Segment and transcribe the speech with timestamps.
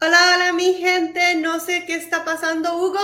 [0.00, 3.00] Hola, hola mi gente, no sé qué está pasando, Hugo.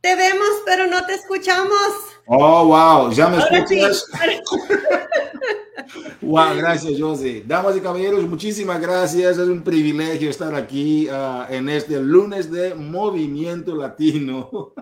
[0.00, 1.92] Te vemos, pero no te escuchamos.
[2.24, 4.06] Oh, wow, ¿ya me escuchas?
[6.22, 7.44] wow, gracias, José.
[7.46, 9.36] Damas y caballeros, muchísimas gracias.
[9.36, 14.72] Es un privilegio estar aquí ah, en este lunes de Movimiento Latino.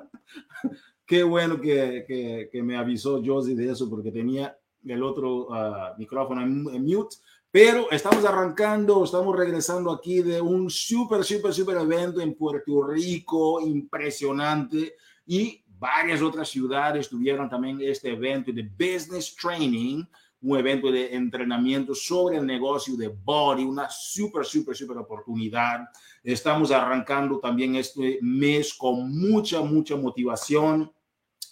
[1.04, 6.40] Qué bueno que, que, me avisó José de eso porque tenía el otro ah, micrófono
[6.40, 7.16] en mute
[7.50, 13.60] pero estamos arrancando, estamos regresando aquí de un súper, súper, súper evento en Puerto Rico,
[13.60, 14.96] impresionante.
[15.26, 20.04] Y varias otras ciudades tuvieron también este evento de Business Training,
[20.42, 25.88] un evento de entrenamiento sobre el negocio de Body, una súper, súper, súper oportunidad.
[26.22, 30.92] Estamos arrancando también este mes con mucha, mucha motivación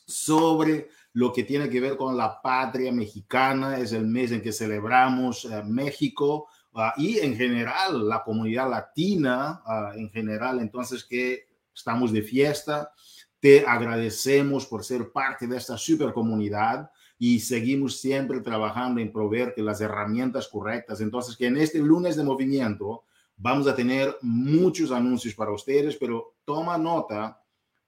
[0.06, 4.53] sobre lo que tiene que ver con la patria mexicana, es el mes en que
[4.53, 11.46] celebramos eh, México ah, y en general la comunidad latina ah, en general, entonces que
[11.74, 12.92] estamos de fiesta.
[13.40, 19.63] Te agradecemos por ser parte de esta super comunidad y seguimos siempre trabajando en proveerte
[19.63, 21.01] las herramientas correctas.
[21.01, 23.05] Entonces, que en este lunes de movimiento
[23.39, 27.40] vamos a tener muchos anuncios para ustedes, pero toma nota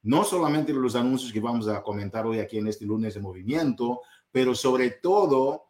[0.03, 4.01] no solamente los anuncios que vamos a comentar hoy aquí en este lunes de movimiento,
[4.31, 5.69] pero sobre todo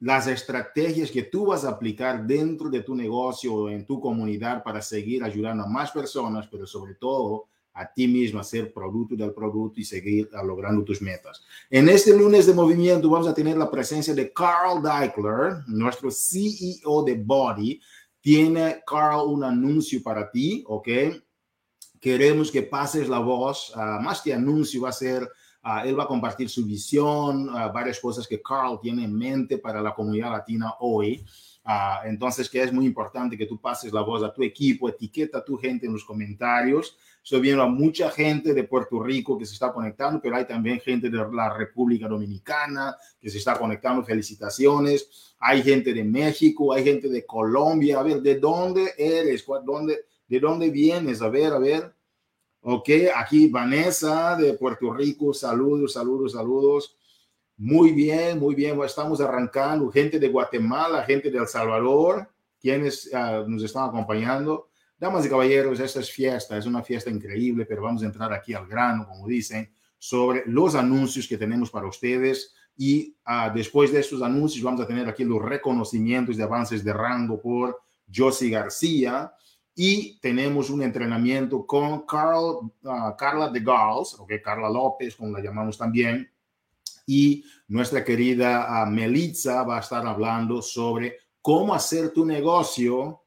[0.00, 4.62] las estrategias que tú vas a aplicar dentro de tu negocio o en tu comunidad
[4.62, 9.16] para seguir ayudando a más personas, pero sobre todo a ti mismo a ser producto
[9.16, 11.42] del producto y seguir logrando tus metas.
[11.68, 17.02] En este lunes de movimiento vamos a tener la presencia de Carl Deichler, nuestro CEO
[17.02, 17.80] de Body.
[18.20, 20.88] Tiene Carl un anuncio para ti, ¿ok?
[22.04, 26.02] Queremos que pases la voz, uh, más que anuncio va a ser, uh, él va
[26.02, 30.30] a compartir su visión, uh, varias cosas que Carl tiene en mente para la comunidad
[30.30, 31.24] latina hoy.
[32.04, 35.44] entonces, que es muy importante que tú pases la voz a tu equipo, etiqueta a
[35.46, 36.94] tu gente en los comentarios.
[37.22, 40.78] Estoy viendo a mucha gente de Puerto Rico que se está conectando, pero hay también
[40.80, 44.04] gente de la República Dominicana que se está conectando.
[44.04, 45.34] Felicitaciones.
[45.38, 48.00] Hay gente de México, hay gente de Colombia.
[48.00, 49.42] A ver, ¿de dónde eres?
[49.64, 50.04] ¿Dónde?
[50.28, 51.22] ¿De dónde vienes?
[51.22, 51.93] A ver, a ver.
[52.66, 56.96] Ok, aquí Vanessa de Puerto Rico, saludos, saludos, saludos.
[57.58, 59.90] Muy bien, muy bien, estamos arrancando.
[59.90, 62.26] Gente de Guatemala, gente de El Salvador,
[62.58, 64.70] quienes ah, nos están acompañando.
[64.96, 68.54] Damas y caballeros, esta es fiesta, es una fiesta increíble, pero vamos a entrar aquí
[68.54, 72.54] al grano, como dicen, sobre los anuncios que tenemos para ustedes.
[72.78, 76.94] Y ah, después de estos anuncios, vamos a tener aquí los reconocimientos de avances de
[76.94, 77.78] rango por
[78.10, 79.34] Josie García
[79.74, 85.76] y tenemos un entrenamiento con ah, Carla de Gauls, okay, Carla López, como la llamamos
[85.76, 86.30] también,
[87.06, 93.22] y nuestra querida uh, Melitza va a estar hablando sobre cómo hacer tu negocio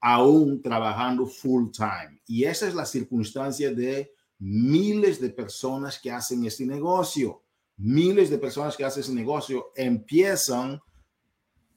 [0.00, 2.20] aún trabajando full time.
[2.26, 7.42] Y esa es la circunstancia de miles de personas que hacen este negocio.
[7.76, 10.80] Miles de personas que hacen ese negocio empiezan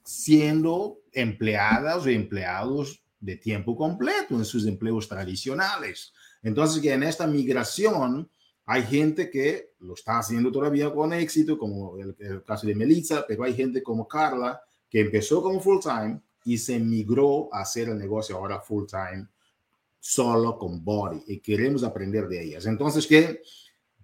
[0.03, 6.11] siendo empleadas o empleados de tiempo completo en sus empleos tradicionales.
[6.43, 8.29] Entonces, que en esta migración
[8.65, 13.43] hay gente que lo está haciendo todavía con éxito, como el, caso de Melissa, pero
[13.43, 17.97] hay gente como Carla que empezó como full time y se migró a hacer el
[17.97, 19.27] negocio ahora full time
[19.99, 22.65] solo con Body y queremos aprender de ellas.
[22.65, 23.41] Entonces, que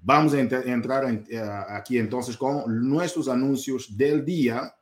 [0.02, 1.40] vamos a entrar eh,
[1.70, 4.77] aquí entonces con nuestros anuncios del día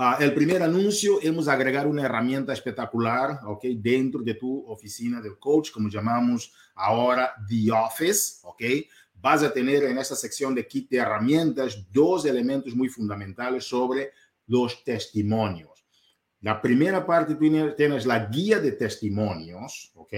[0.00, 3.64] Uh, el primer anuncio, hemos agregar una herramienta espectacular, ¿ok?
[3.76, 8.62] Dentro de tu oficina del coach, como llamamos ahora The Office, ¿ok?
[9.16, 14.12] Vas a tener en esta sección de kit de herramientas dos elementos muy fundamentales sobre
[14.46, 15.84] los testimonios.
[16.40, 17.34] La primera parte
[17.76, 20.14] tienes la guía de testimonios, ¿ok?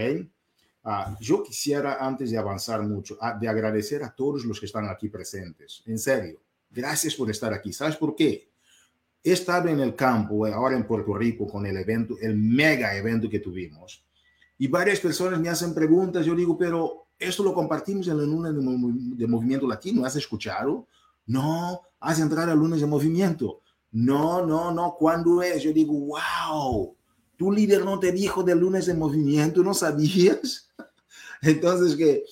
[0.84, 4.88] Uh, yo quisiera, antes de avanzar mucho, uh, de agradecer a todos los que están
[4.88, 5.82] aquí presentes.
[5.87, 6.40] En serio,
[6.70, 7.73] gracias por estar aquí.
[7.73, 8.52] ¿Sabes por qué?
[9.25, 12.97] He estado en el campo, eh, ahora en Puerto Rico, con el evento, el mega
[12.97, 14.05] evento que tuvimos.
[14.59, 16.27] Y varias personas me hacen preguntas.
[16.27, 20.05] Yo digo, pero esto lo compartimos en el lunes de, Movimiento Latino.
[20.05, 20.87] ¿Has escuchado?
[21.27, 23.61] No, has entrar al lunes de Movimiento.
[23.93, 24.97] No, no, no.
[24.99, 25.63] ¿Cuándo es?
[25.63, 26.97] Yo digo, wow,
[27.37, 30.69] tu líder no te dijo del lunes de Movimiento, ¿no sabías?
[31.43, 32.25] Entonces, que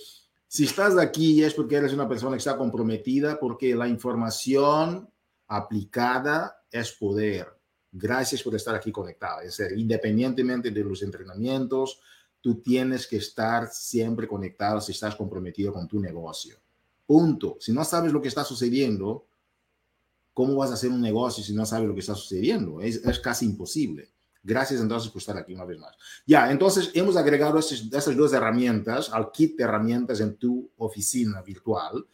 [0.49, 5.09] si estás aquí es porque eres una persona que está comprometida, porque la información
[5.51, 7.49] aplicada es poder.
[7.91, 9.41] Gracias por estar aquí conectado.
[9.41, 12.01] Es decir, independientemente de los entrenamientos,
[12.41, 16.57] tú tienes que estar siempre conectado si estás comprometido con tu negocio.
[17.05, 17.57] Punto.
[17.59, 19.27] Si no sabes lo que está sucediendo,
[20.33, 22.81] ¿cómo vas a hacer un negocio si no sabes lo que está sucediendo?
[22.81, 24.09] Es, es casi imposible.
[24.45, 25.97] Gracias entonces por estar aquí una vez más.
[26.25, 31.43] Ya, entonces hemos agregado esas, esas dos herramientas al kit de herramientas en tu oficina
[31.43, 32.07] virtual.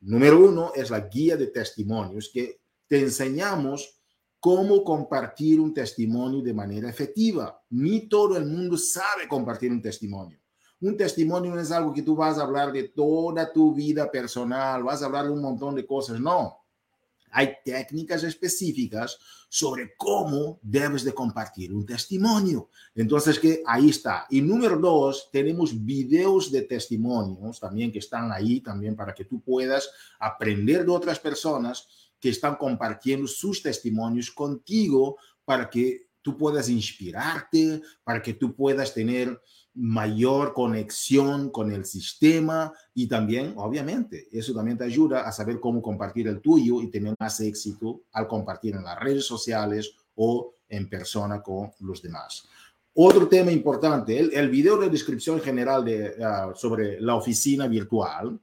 [0.00, 4.00] Número uno es la guía de testimonios que te enseñamos
[4.38, 7.62] cómo compartir un testimonio de manera efectiva.
[7.70, 10.40] Ni todo el mundo sabe compartir un testimonio.
[10.80, 14.82] Un testimonio no es algo que tú vas a hablar de toda tu vida personal,
[14.82, 16.59] vas a hablar de un montón de cosas, no.
[17.32, 19.18] Hay técnicas específicas
[19.48, 22.68] sobre cómo debes de compartir un testimonio.
[22.94, 24.26] Entonces, que ahí está.
[24.30, 29.40] Y número dos, tenemos videos de testimonios también que están ahí también para que tú
[29.40, 31.88] puedas aprender de otras personas
[32.20, 38.92] que están compartiendo sus testimonios contigo para que tú puedas inspirarte, para que tú puedas
[38.92, 39.40] tener
[39.74, 45.80] mayor conexión con el sistema y también, obviamente, eso también te ayuda a saber cómo
[45.80, 50.88] compartir el tuyo y tener más éxito al compartir en las redes sociales o en
[50.88, 52.44] persona con los demás.
[52.94, 58.38] Otro tema importante, el, el video de descripción general de, ah, sobre la oficina virtual,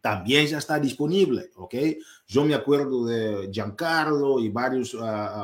[0.00, 1.74] también ya está disponible, ¿ok?
[2.26, 5.00] Yo me acuerdo de Giancarlo y varios uh,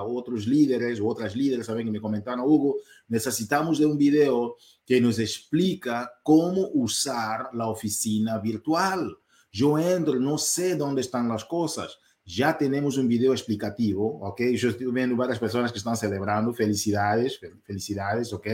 [0.06, 2.76] otros líderes, otras líderes también que me comentaron, Hugo,
[3.08, 4.56] necesitamos de un video
[4.86, 9.18] que nos explica cómo usar la oficina virtual.
[9.50, 11.98] Yo entro, no sé dónde están las cosas.
[12.24, 14.42] Ya tenemos un video explicativo, ¿ok?
[14.54, 16.54] Yo estoy viendo varias personas que están celebrando.
[16.54, 18.46] Felicidades, felicidades, ¿ok?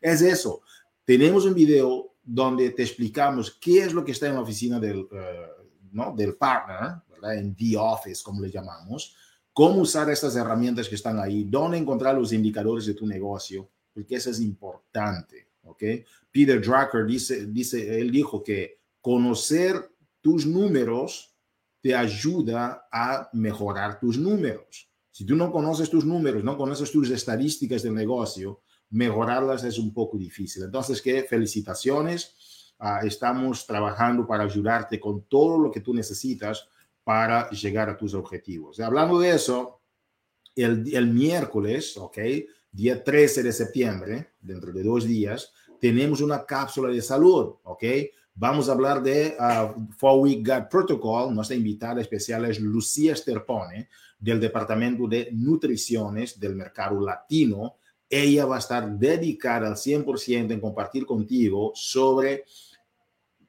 [0.00, 0.62] Es eso.
[1.04, 4.98] Tenemos un video donde te explicamos qué es lo que está en la oficina del,
[4.98, 5.08] uh,
[5.92, 6.14] ¿no?
[6.14, 7.38] del partner, ¿verdad?
[7.38, 9.16] en The Office, como le llamamos,
[9.52, 14.16] cómo usar estas herramientas que están ahí, dónde encontrar los indicadores de tu negocio, porque
[14.16, 15.47] eso es importante.
[15.68, 15.82] ¿Ok?
[16.30, 21.34] Peter Drucker dice, dice, él dijo que conocer tus números
[21.80, 24.90] te ayuda a mejorar tus números.
[25.10, 29.92] Si tú no conoces tus números, no conoces tus estadísticas del negocio, mejorarlas es un
[29.92, 30.64] poco difícil.
[30.64, 32.34] Entonces, que felicitaciones.
[32.80, 36.68] Uh, estamos trabajando para ayudarte con todo lo que tú necesitas
[37.02, 38.78] para llegar a tus objetivos.
[38.78, 39.80] Hablando de eso,
[40.54, 42.18] el, el miércoles, ¿ok?
[42.70, 47.84] Día 13 de septiembre, dentro de dos días, tenemos una cápsula de salud, ¿ok?
[48.34, 51.34] Vamos a hablar de uh, Four Week Gut Protocol.
[51.34, 53.88] Nuestra invitada especial es Lucía Sterpone,
[54.18, 57.76] del Departamento de Nutriciones del Mercado Latino
[58.08, 62.44] ella va a estar dedicada al 100% en compartir contigo sobre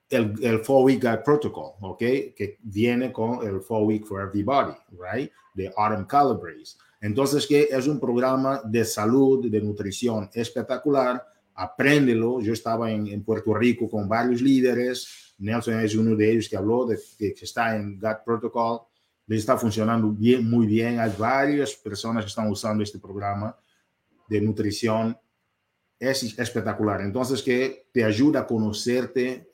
[0.09, 1.99] el, el Four Week Guide Protocol, ¿ok?
[1.99, 5.31] Que viene con el Four Week for Everybody, right?
[5.53, 6.77] De Autumn Calabrese.
[7.01, 11.25] Entonces, que es un programa de salud, de nutrición espectacular.
[11.55, 12.41] Apréndelo.
[12.41, 15.33] Yo estaba en, Puerto Rico con varios líderes.
[15.37, 18.81] Nelson es uno de ellos que habló de que, está en Gut Protocol.
[19.27, 20.99] Le está funcionando muy bien.
[20.99, 23.55] Hay varias personas que están usando este programa
[24.27, 25.17] de nutrición
[25.97, 27.01] es espectacular.
[27.01, 29.49] Entonces, que te ayuda a conocerte,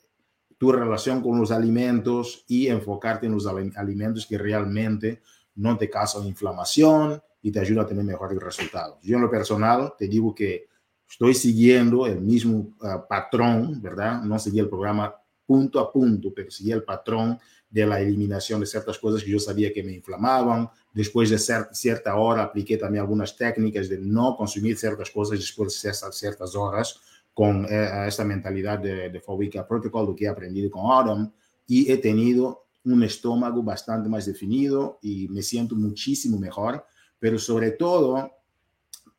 [0.58, 5.20] tu relación con los alimentos y enfocarte en los alimentos que realmente
[5.56, 8.98] no te causan inflamación y te ayuda a tener mejores resultados.
[9.02, 10.66] Yo en lo personal te digo que
[11.08, 14.20] estoy siguiendo el mismo uh, patrón, ¿verdad?
[14.22, 15.14] No seguí el programa
[15.46, 17.38] punto a punto, pero seguí el patrón
[17.70, 20.68] de la eliminación de ciertas cosas que yo sabía que me inflamaban.
[20.92, 25.92] Después de cierta hora apliqué también algunas técnicas de no consumir ciertas cosas después de
[25.92, 27.00] ciertas horas
[27.32, 31.32] con eh, esta mentalidad de, de Fobica Protocol, lo que he aprendido con Autumn
[31.68, 36.84] y he tenido un estómago bastante más definido y me siento muchísimo mejor,
[37.26, 38.36] pero sobre todo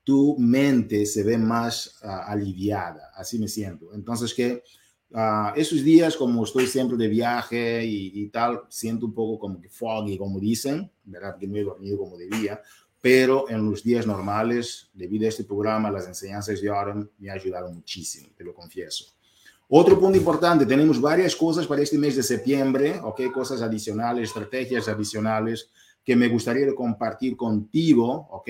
[0.02, 3.94] tu mente se ve más uh, aliviada, así me siento.
[3.94, 4.64] Entonces que
[5.10, 9.62] Uh, esos días, como estoy siempre de viaje y, y, tal, siento un poco como
[9.62, 11.38] que foggy, como dicen, ¿verdad?
[11.38, 12.62] Que no he dormido como debía,
[13.02, 17.36] pero en los días normales, debido a este programa, las enseñanzas de Aaron me ha
[17.36, 19.06] ayudado muchísimo, te lo confieso.
[19.70, 23.32] Otro punto importante, tenemos varias cosas para este mes de septiembre, ¿ok?
[23.32, 25.70] Cosas adicionales, estrategias adicionales
[26.08, 28.50] que me gustaría compartir contigo, ¿ok?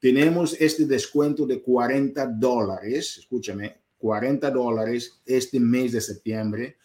[0.00, 6.78] Tenemos este descuento de 40 dólares, escúchame, 40 dólares este mes de septiembre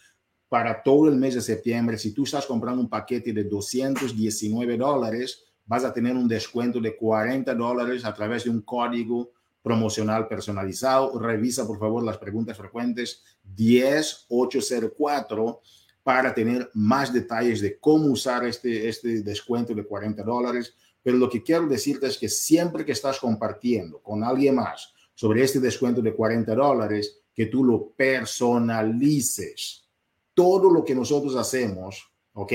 [0.48, 1.98] para todo el mes de septiembre.
[1.98, 6.94] Si tú estás comprando un paquete de 219 dólares, vas a tener un descuento de
[6.94, 11.18] 40 dólares a través de un código promocional personalizado.
[11.18, 13.24] Revisa, por favor, las preguntas frecuentes
[13.56, 15.62] 10804
[16.06, 20.72] para tener más detalles de cómo usar este, este descuento de 40 dólares.
[21.02, 25.42] Pero lo que quiero decirte es que siempre que estás compartiendo con alguien más, sobre
[25.42, 29.84] este descuento de 40 dólares, que tú lo personalices.
[30.32, 32.52] Todo lo que nosotros hacemos, ¿ok?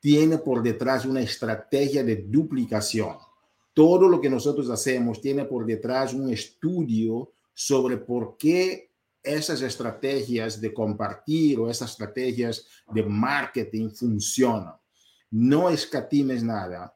[0.00, 3.18] Tiene por detrás una estrategia de duplicación.
[3.74, 8.88] todo lo que nosotros hacemos tiene por detrás un estudio sobre por qué
[9.26, 14.74] esas estrategias de compartir o esas estrategias de marketing funcionan.
[15.30, 16.94] No escatimes nada.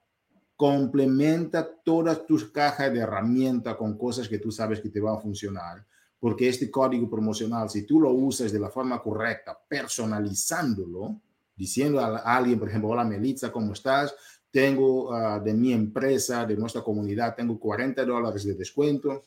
[0.54, 5.20] Complementa todas tus cajas de herramientas con cosas que tú sabes que te van a
[5.20, 5.84] funcionar.
[6.20, 11.20] Porque este código promocional, si tú lo usas de la forma correcta, personalizándolo,
[11.56, 14.14] diciendo a alguien, por ejemplo, hola Melitza, ¿cómo estás?
[14.50, 19.24] Tengo ah, de mi empresa, de nuestra comunidad, tengo 40 dólares de descuento.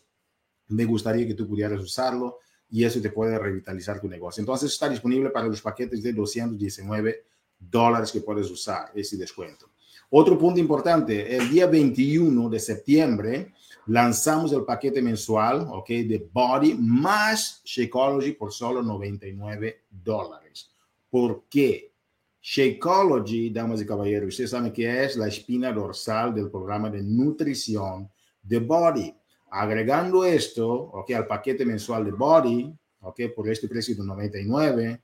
[0.67, 2.39] Me gustaría que tú pudieras usarlo
[2.73, 4.41] y eso te puede revitalizar tu negocio.
[4.41, 7.23] Entonces está disponible para los paquetes de 219
[7.59, 9.69] dólares que puedes usar ese descuento.
[10.09, 13.53] Otro punto importante, el día 21 de septiembre
[13.85, 20.71] lanzamos el paquete mensual, ok, de Body más Shakeology por solo 99 dólares.
[21.11, 21.93] ¿Por qué?
[22.41, 28.09] Shakeology, damas y caballeros, ustedes saben que es la espina dorsal del programa de nutrición
[28.41, 29.13] de Body.
[29.55, 35.01] Agregando esto, ok, al paquete mensual de Body, ok, por este precio de 99,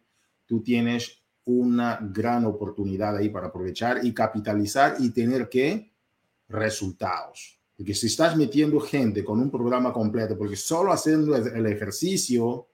[0.47, 5.93] tú tienes una gran oportunidad ahí para aprovechar y capitalizar y tener que
[6.47, 7.59] resultados.
[7.77, 12.69] Porque si estás metiendo gente con un programa completo, porque solo haciendo el ejercicio,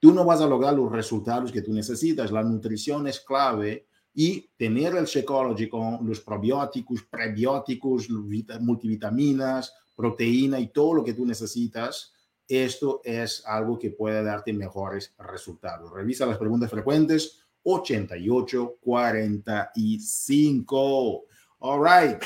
[0.00, 2.32] tú no vas a lograr los resultados que tú necesitas.
[2.32, 3.86] La nutrición es clave
[4.18, 11.26] y tener el Shakeology con los probióticos, prebióticos, multivitaminas, proteína y todo lo que tú
[11.26, 12.14] necesitas,
[12.48, 15.92] esto es algo que puede darte mejores resultados.
[15.92, 21.24] Revisa las preguntas frecuentes 88 45.
[21.58, 22.16] All right.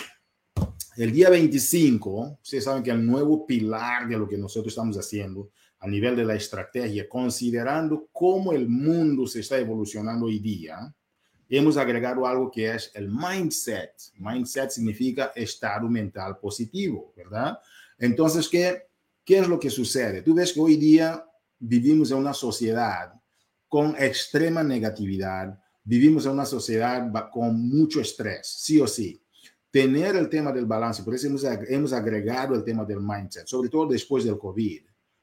[0.97, 5.51] El día 25, ustedes saben que el nuevo pilar de lo que nosotros estamos haciendo
[5.81, 10.95] a nivel de la estrategia, considerando cómo el mundo se está evolucionando hoy día,
[11.59, 13.92] hemos agregado algo que es el mindset.
[14.16, 17.59] Mindset significa estado mental positivo, ¿verdad?
[17.99, 18.87] Entonces, ¿qué,
[19.25, 20.23] ¿qué es lo que sucede?
[20.23, 21.25] Tú ves que hoy día
[21.59, 23.12] vivimos en una sociedad
[23.69, 29.23] con extrema negatividad, vivimos en una sociedad con mucho estrés, sí o sí.
[29.71, 33.69] Tener el tema del balance, por eso hemos, hemos agregado el tema del mindset, sobre
[33.69, 34.83] todo después del COVID.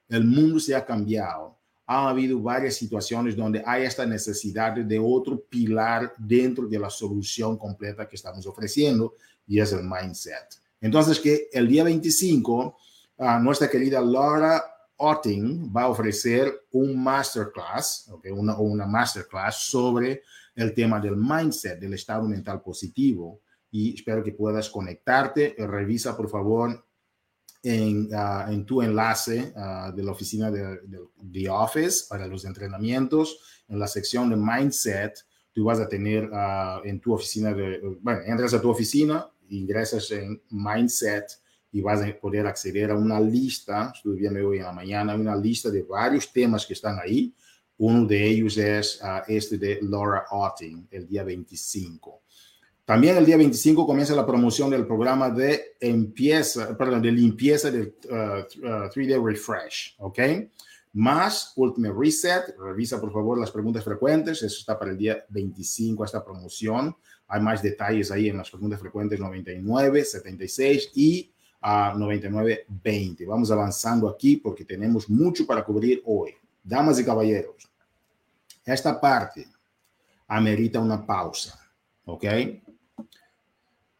[0.09, 1.56] El mundo se ha cambiado
[1.89, 7.57] ha habido varias situaciones donde hay esta necesidad de otro pilar dentro de la solución
[7.57, 9.13] completa que estamos ofreciendo
[9.47, 10.59] y es el mindset.
[10.81, 12.77] Entonces, que el día 25,
[13.19, 14.61] ah, nuestra querida Laura
[14.97, 20.23] Otting va a ofrecer un masterclass, okay, una, una masterclass sobre
[20.55, 23.39] el tema del mindset, del estado mental positivo.
[23.71, 25.55] Y espero que puedas conectarte.
[25.57, 26.85] Revisa, por favor,
[27.63, 30.79] en, ah, en tu enlace uh, de la oficina de,
[31.31, 36.85] The Office para los entrenamientos, en la sección de Mindset, tú vas a tener uh,
[36.85, 41.25] en tu oficina, de, bueno, entras a tu oficina, ingresas en Mindset
[41.71, 45.35] y vas a poder acceder a una lista, estuve viendo hoy en la mañana, una
[45.35, 47.33] lista de varios temas que están ahí.
[47.79, 52.23] Uno de ellos es este de Laura Otting, el día 25.
[52.87, 57.99] También el día 25 comienza la promoción del programa de, empieza, perdón, de limpieza del
[57.99, 60.19] 3D uh, uh, Refresh, ¿ok?
[60.93, 66.05] Más Ultimate Reset, revisa por favor las preguntas frecuentes, eso está para el día 25
[66.05, 66.95] esta promoción.
[67.27, 71.29] Hay más detalles ahí en las preguntas frecuentes 99, 76 y
[71.59, 73.25] a uh, 99, 20.
[73.25, 76.31] Vamos avanzando aquí porque tenemos mucho para cubrir hoy.
[76.63, 77.69] Damas y caballeros,
[78.63, 79.45] esta parte
[80.25, 81.59] amerita una pausa,
[82.05, 82.23] ¿ok?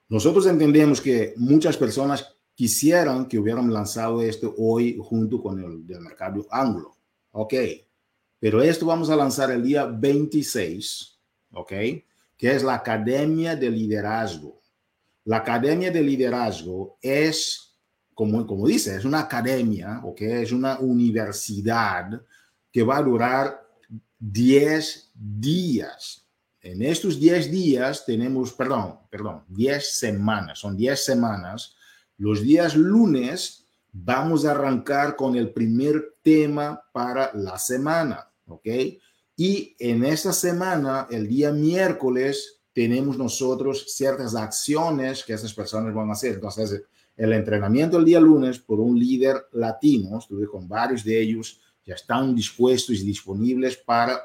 [0.10, 6.02] Nosotros entendemos que muchas personas quisieran que hubieran lanzado esto hoy junto con el del
[6.02, 6.98] mercado anglo.
[7.32, 7.54] Ok,
[8.40, 11.20] pero esto vamos a lanzar el día 26,
[11.54, 11.72] ok,
[12.38, 14.62] que es la Academia de Liderazgo.
[15.26, 17.76] La Academia de Liderazgo es,
[18.14, 22.22] como, como dice, es una academia, ok, es una universidad
[22.72, 23.68] que va a durar
[24.20, 26.27] 10 días.
[26.68, 31.78] En estos 10 días tenemos, perdón, perdón, 10 semanas, son 10 semanas.
[32.18, 38.68] Los días lunes vamos a arrancar con el primer tema para la semana, ¿ok?
[39.38, 46.10] Y en esta semana, el día miércoles, tenemos nosotros ciertas acciones que esas personas van
[46.10, 46.34] a hacer.
[46.34, 46.84] Entonces,
[47.16, 51.94] el entrenamiento el día lunes por un líder latino, estuve con varios de ellos, ya
[51.94, 54.22] están dispuestos y disponibles para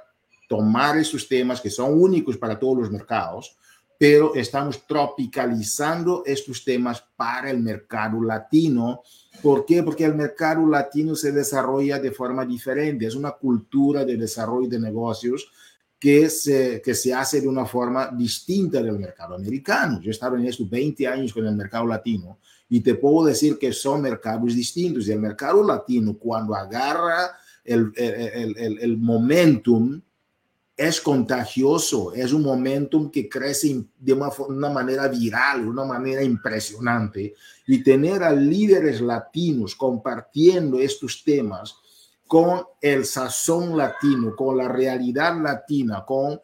[0.52, 3.56] tomar esos temas que son únicos para todos los mercados,
[3.98, 9.00] pero estamos tropicalizando estos temas para el mercado latino.
[9.42, 9.82] ¿Por qué?
[9.82, 14.78] Porque el mercado latino se desarrolla de forma diferente, es una cultura de desarrollo de
[14.78, 15.50] negocios
[15.98, 20.02] que se, que se hace de una forma distinta del mercado americano.
[20.02, 23.56] Yo he estado en estos 20 años con el mercado latino y te puedo decir
[23.58, 25.08] que son mercados distintos.
[25.08, 30.02] Y el mercado latino, cuando agarra el, el, el, el momentum,
[30.82, 37.34] es contagioso, es un momentum que crece de una, una, manera viral, una manera impresionante.
[37.68, 41.76] Y tener a líderes latinos compartiendo estos temas
[42.26, 46.40] con el sazón latino, con la realidad latina, con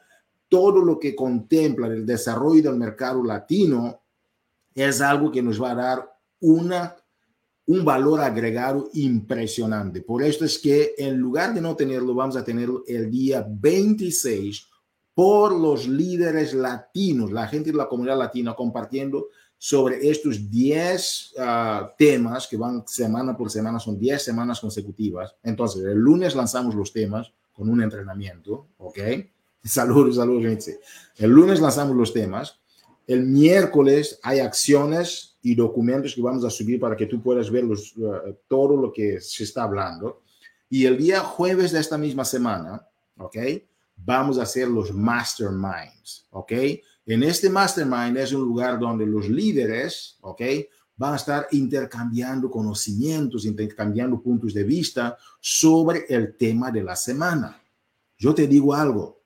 [0.49, 4.03] todo lo que contempla el desarrollo del mercado latino,
[4.73, 6.95] es algo que nos va a dar una,
[7.69, 10.01] un valor agregado impresionante.
[10.01, 14.67] Por esto es que en lugar de no tenerlo, vamos a tenerlo el día 26
[15.13, 19.27] por los líderes latinos, la gente de la comunidad latina compartiendo
[19.59, 21.43] sobre estos 10 uh,
[21.99, 25.35] temas que van semana por semana, son 10 semanas consecutivas.
[25.43, 28.99] Entonces, el lunes lanzamos los temas con un entrenamiento, ¿ok?
[29.63, 30.81] Saludos, saludos, gente.
[31.17, 32.61] El lunes lanzamos los temas.
[33.09, 37.65] El miércoles hay acciones y documentos que vamos a subir para que tú puedas ver
[37.65, 40.25] los, uh, todo lo que se está hablando.
[40.69, 43.37] Y el día jueves de esta misma semana, ¿ok?
[43.97, 46.53] Vamos a hacer los masterminds, ¿ok?
[47.07, 50.43] En este mastermind es un lugar donde los líderes, ¿ok?
[50.95, 57.59] Van a estar intercambiando conocimientos, intercambiando puntos de vista sobre el tema de la semana.
[58.19, 59.23] Yo te digo algo,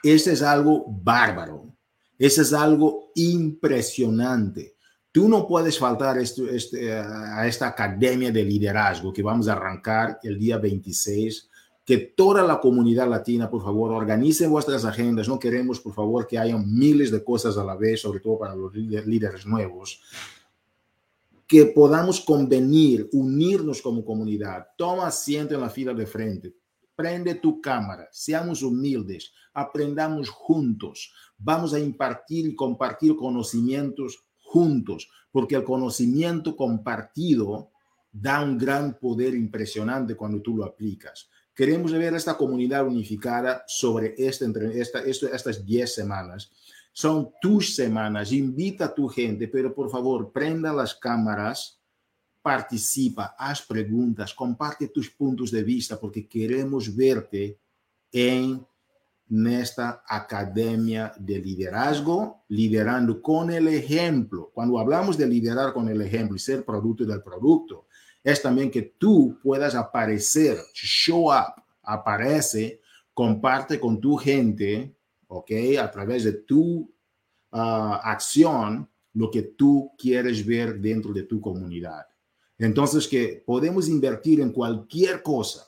[0.00, 1.73] este es algo bárbaro,
[2.18, 4.76] este es algo impresionante.
[5.12, 10.38] Tú no puedes faltar este, a esta academia de liderazgo que vamos a arrancar el
[10.38, 11.50] día 26
[11.84, 15.28] que toda la comunidad latina, por favor, organicen vuestras agendas.
[15.28, 18.54] No queremos, por favor, que haya miles de cosas a la vez, sobre todo para
[18.54, 20.00] los líderes nuevos.
[21.46, 24.68] Que podamos convenir, unirnos como comunidad.
[24.78, 26.54] Toma asiento en la fila de frente.
[26.96, 28.08] Prende tu cámara.
[28.10, 29.32] Seamos humildes.
[29.52, 31.12] Aprendamos juntos.
[31.44, 37.70] Vamos a impartir y compartir conocimientos juntos, porque el conocimiento compartido
[38.10, 41.28] da un gran poder impresionante cuando tú lo aplicas.
[41.54, 44.46] Queremos ver esta comunidad unificada sobre este,
[44.80, 46.50] esta, esta, estas 10 semanas.
[46.94, 51.78] Son tus semanas, invita a tu gente, pero por favor, prenda las cámaras,
[52.40, 57.58] participa, haz preguntas, comparte tus puntos de vista, porque queremos verte
[58.10, 58.66] en
[59.30, 64.50] esta academia de liderazgo, liderando con el ejemplo.
[64.54, 67.86] Cuando hablamos de liderar con el ejemplo y ser producto del producto,
[68.22, 72.80] es también que tú puedas aparecer, show up, aparece,
[73.12, 75.50] comparte con tu gente, ¿ok?
[75.80, 76.90] A través de tu
[77.52, 82.06] uh, acción, lo que tú quieres ver dentro de tu comunidad.
[82.58, 85.66] Entonces, que podemos invertir en cualquier cosa,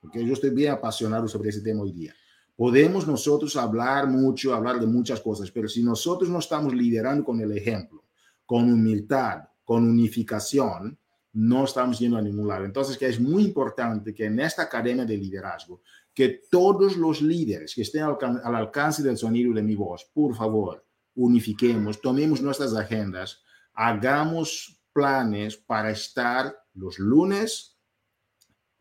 [0.00, 2.14] porque yo estoy bien apasionado sobre ese tema hoy día.
[2.60, 7.40] Podemos nosotros hablar mucho, hablar de muchas cosas, pero si nosotros no estamos liderando con
[7.40, 8.04] el ejemplo,
[8.44, 10.98] con humildad, con unificación,
[11.32, 12.66] no estamos yendo a ningún lado.
[12.66, 15.80] Entonces, que es muy importante que en esta cadena de liderazgo,
[16.12, 20.36] que todos los líderes que estén al, al alcance del sonido de mi voz, por
[20.36, 23.40] favor, unifiquemos, tomemos nuestras agendas,
[23.72, 27.78] hagamos planes para estar los lunes,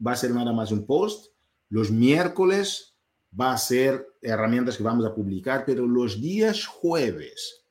[0.06, 1.34] va a ser nada más un post,
[1.70, 2.89] los miércoles
[3.38, 7.64] va a ser herramientas que vamos a publicar, pero los días jueves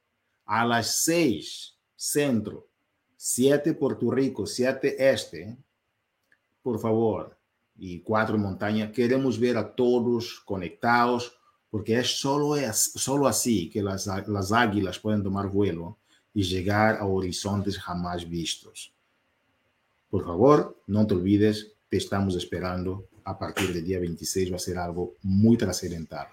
[0.44, 2.68] a las seis centro,
[3.16, 5.57] 7 Puerto Rico, 7 Este,
[6.62, 7.37] por favor,
[7.77, 11.37] y 4 Montaña, queremos ver a todos conectados,
[11.71, 15.99] porque es solo, es solo así que las, las águilas pueden tomar vuelo
[16.33, 18.92] y llegar a horizontes jamás vistos.
[20.09, 24.61] Por favor, no te olvides, te estamos esperando a partir del día 26, va a
[24.61, 26.28] ser algo muy trascendental.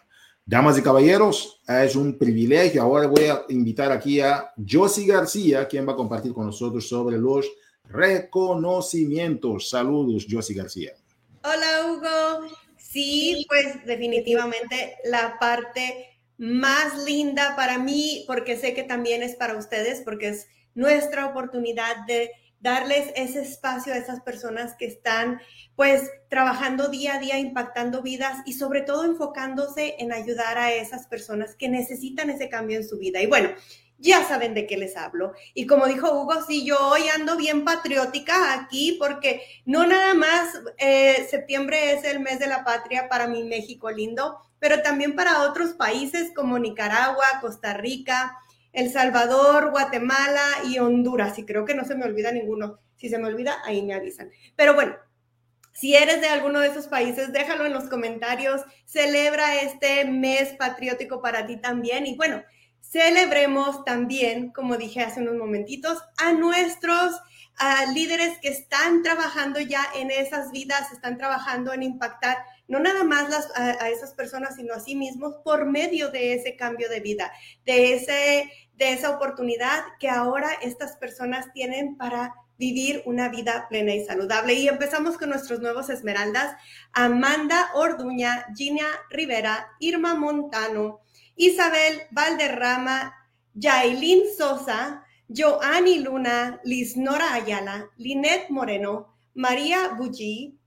[0.45, 2.81] Damas y caballeros, es un privilegio.
[2.83, 7.17] Ahora voy a invitar aquí a Josie García, quien va a compartir con nosotros sobre
[7.17, 7.47] los
[7.89, 9.69] reconocimientos.
[9.69, 10.93] Saludos, Josie García.
[11.43, 12.47] Hola, Hugo.
[12.77, 19.57] Sí, pues definitivamente la parte más linda para mí, porque sé que también es para
[19.57, 25.39] ustedes, porque es nuestra oportunidad de darles ese espacio a esas personas que están
[25.75, 31.07] pues trabajando día a día, impactando vidas y sobre todo enfocándose en ayudar a esas
[31.07, 33.21] personas que necesitan ese cambio en su vida.
[33.21, 33.49] Y bueno,
[33.97, 35.33] ya saben de qué les hablo.
[35.53, 40.49] Y como dijo Hugo, sí, yo hoy ando bien patriótica aquí porque no nada más
[40.77, 45.43] eh, septiembre es el mes de la patria para mi México lindo, pero también para
[45.43, 48.37] otros países como Nicaragua, Costa Rica,
[48.75, 51.39] el Salvador, Guatemala y Honduras.
[51.39, 52.79] Y creo que no se me olvida ninguno.
[52.95, 54.29] Si se me olvida, ahí me avisan.
[54.55, 54.95] Pero bueno,
[55.77, 58.61] Si eres de alguno de esos países, déjalo en los comentarios.
[58.85, 62.05] Celebra este mes patriótico para ti también.
[62.05, 62.41] Y bueno,
[62.79, 67.19] celebremos también, como dije hace unos momentitos, a nuestros
[67.93, 73.49] líderes que están trabajando ya en esas vidas, están trabajando en impactar no nada más
[73.55, 77.31] a, esas personas, sino a sí mismos por medio de ese cambio de vida,
[77.65, 83.93] de, ese, de esa oportunidad que ahora estas personas tienen para vivir una vida plena
[83.93, 84.53] y saludable.
[84.53, 86.55] Y empezamos con nuestros nuevos esmeraldas,
[86.93, 91.01] Amanda Orduña, Gina Rivera, Irma Montano,
[91.35, 93.13] Isabel Valderrama,
[93.53, 96.61] Yailin Sosa, Joanny Luna,
[96.95, 100.57] Nora Ayala, Linet Moreno, María Bulli,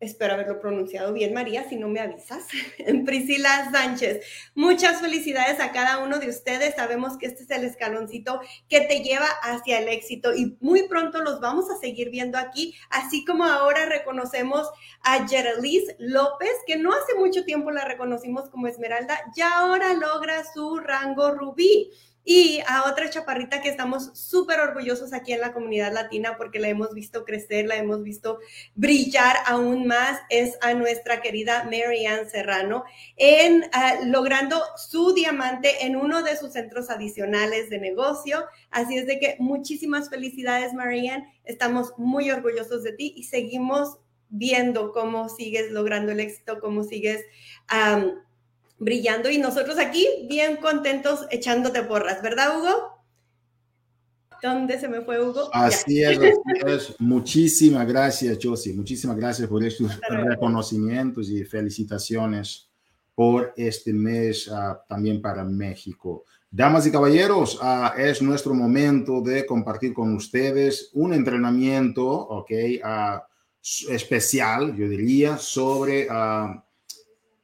[0.00, 2.46] espero haberlo pronunciado bien, María, si no me avisas,
[3.04, 4.24] Priscila Sánchez.
[4.54, 6.74] Muchas felicidades a cada uno de ustedes.
[6.76, 11.22] Sabemos que este es el escaloncito que te lleva hacia el éxito y muy pronto
[11.22, 14.68] los vamos a seguir viendo aquí, así como ahora reconocemos
[15.02, 20.44] a Geraldine López, que no hace mucho tiempo la reconocimos como Esmeralda, ya ahora logra
[20.52, 21.90] su rango rubí
[22.24, 26.68] y a otra chaparrita que estamos súper orgullosos aquí en la comunidad latina porque la
[26.68, 28.38] hemos visto crecer, la hemos visto
[28.74, 32.84] brillar aún más, es a nuestra querida Marianne Serrano
[33.16, 38.44] en ah, logrando su diamante en uno de sus centros adicionales de negocio.
[38.70, 41.32] Así es de que muchísimas felicidades, Marianne.
[41.44, 47.24] Estamos muy orgullosos de ti y seguimos viendo cómo sigues logrando el éxito, cómo sigues
[48.78, 52.98] brillando y nosotros aquí bien contentos echándote porras, ¿verdad, Hugo?
[54.42, 55.50] ¿Dónde se me fue Hugo?
[55.52, 58.72] Así es, Muchísimas gracias, Josie.
[58.72, 62.68] Muchísimas gracias por estos reconocimientos y felicitaciones
[63.14, 66.24] por este mes ah, también para México.
[66.50, 72.50] Damas y caballeros, ah, es nuestro momento de compartir con ustedes un entrenamiento, ok,
[72.82, 76.06] uh, especial, yo diría, sobre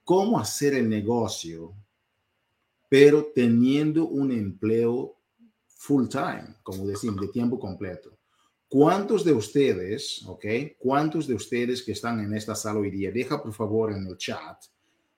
[0.04, 1.74] cómo hacer el negocio,
[2.88, 5.16] pero teniendo un empleo
[5.66, 8.16] full time, como decimos, de tiempo completo.
[8.68, 10.44] ¿Cuántos de ustedes, ok?
[10.78, 13.10] ¿Cuántos de ustedes que están en esta sala hoy día?
[13.10, 14.64] Deja por favor en el chat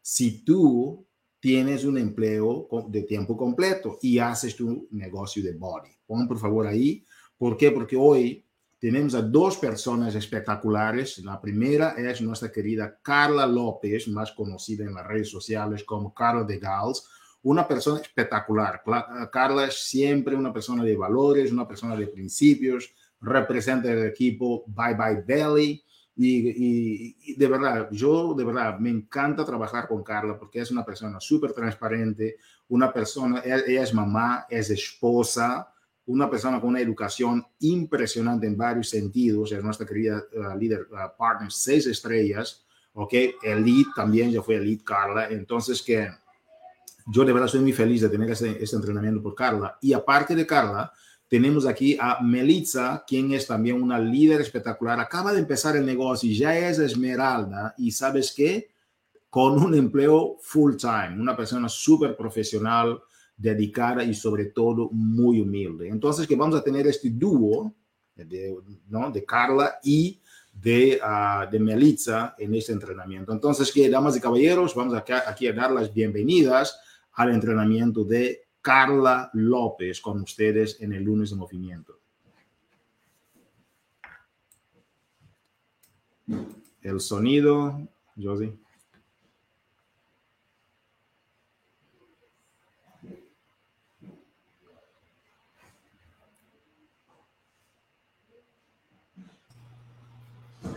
[0.01, 1.05] si tú
[1.40, 5.90] tienes un empleo de tiempo completo y haces tu negocio de body.
[6.07, 7.05] Pon por favor ahí.
[7.37, 7.70] ¿Por qué?
[7.70, 8.45] Porque hoy
[8.87, 11.18] tenemos a dos personas espectaculares.
[11.25, 16.44] La primera es nuestra querida Carla López, más conocida en las redes sociales como Carla
[16.44, 17.05] de Gals,
[17.42, 18.85] una persona espectacular.
[19.33, 24.94] Carla es siempre una persona de valores, una persona de principios, representa el equipo Bye
[24.94, 25.85] Bye Belly.
[26.14, 31.18] Y, de verdad, yo de verdad me encanta trabajar con Carla porque es una persona
[31.18, 32.37] súper transparente,
[32.68, 35.72] una persona, ella es mamá, es esposa,
[36.07, 41.16] una persona con una educación impresionante en varios sentidos, es nuestra querida uh, líder uh,
[41.19, 46.09] partner, seis estrellas, ok, elite también, ya fue elite Carla, entonces que
[47.07, 49.79] yo de verdad soy muy feliz de tener este, este entrenamiento por Carla.
[49.81, 50.92] Y aparte de Carla,
[51.29, 56.31] tenemos aquí a Melitza, quien es también una líder espectacular, acaba de empezar el negocio
[56.33, 57.75] ya es esmeralda.
[57.79, 58.71] Y sabes qué,
[59.31, 63.01] con un empleo full time, una persona súper profesional,
[63.37, 65.88] dedicada y sobre todo muy humilde.
[65.88, 67.75] Entonces, que vamos a tener este dúo
[68.14, 68.57] de,
[68.88, 69.11] ¿no?
[69.11, 70.20] de Carla y
[70.53, 71.59] de, uh, de
[72.38, 73.33] en este entrenamiento.
[73.33, 76.81] Entonces, que damas y caballeros, vamos acá, aquí a dar las bienvenidas
[77.12, 82.01] al entrenamiento de Carla López con ustedes en el lunes de movimiento.
[86.83, 87.88] El sonido,
[88.20, 88.59] Josie.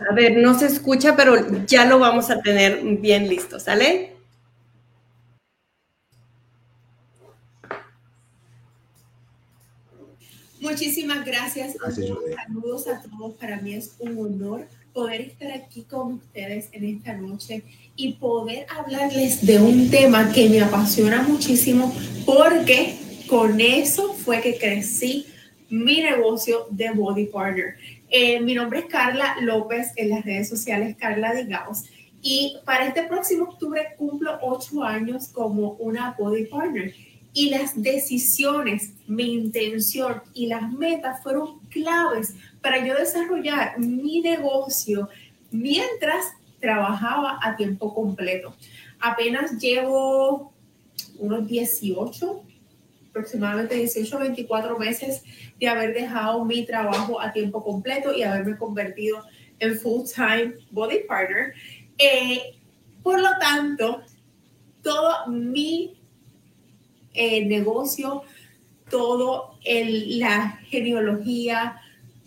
[0.08, 4.14] A ver, no se escucha, pero ya lo vamos a tener bien listo, ¿sale?
[10.60, 11.76] Muchísimas gracias.
[11.78, 13.34] Saludos a todos.
[13.34, 17.62] Para mí es un honor poder estar aquí con ustedes en esta noche
[17.96, 21.94] y poder hablarles de un tema que me apasiona muchísimo
[22.26, 25.26] porque con eso fue que crecí
[25.68, 27.76] mi negocio de Body Partner.
[28.12, 31.84] Eh, mi nombre es Carla López en las redes sociales Carla Digaos
[32.20, 36.92] y para este próximo octubre cumplo ocho años como una body partner
[37.32, 45.08] y las decisiones, mi intención y las metas fueron claves para yo desarrollar mi negocio
[45.52, 46.24] mientras
[46.58, 48.56] trabajaba a tiempo completo.
[48.98, 50.52] Apenas llevo
[51.20, 52.42] unos 18,
[53.10, 55.22] aproximadamente 18 o 24 meses
[55.58, 59.22] de haber dejado mi trabajo a tiempo completo y haberme convertido
[59.58, 61.52] en Full Time Body Partner.
[61.98, 62.56] Eh,
[63.02, 64.02] por lo tanto,
[64.82, 65.98] todo mi
[67.12, 68.22] eh, negocio,
[68.88, 71.80] todo la genealogía,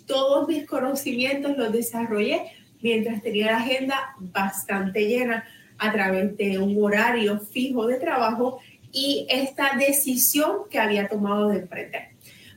[0.06, 5.46] todos mis conocimientos los desarrollé mientras tenía la agenda bastante llena
[5.78, 8.60] a través de un horario fijo de trabajo
[8.94, 12.10] y esta decisión que había tomado de emprender.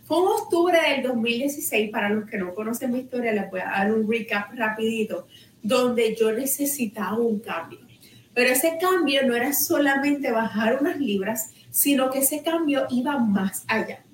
[0.05, 3.71] Fue en octubre del 2016, para los que no conocen mi historia, les voy a
[3.71, 5.27] dar un recap rapidito,
[5.63, 7.81] donde yo necesitaba un cambio.
[8.33, 13.65] Pero ese cambio no era solamente bajar unas libras, sino que ese cambio iba más
[13.67, 14.06] allá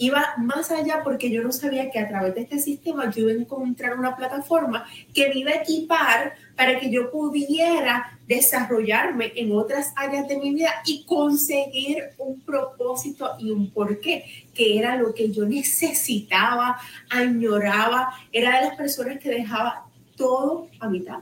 [0.00, 3.32] iba más allá porque yo no sabía que a través de este sistema yo iba
[3.32, 9.52] a encontrar una plataforma que me iba a equipar para que yo pudiera desarrollarme en
[9.52, 15.12] otras áreas de mi vida y conseguir un propósito y un porqué, que era lo
[15.12, 16.78] que yo necesitaba,
[17.10, 19.84] añoraba, era de las personas que dejaba
[20.16, 21.18] todo a mitad.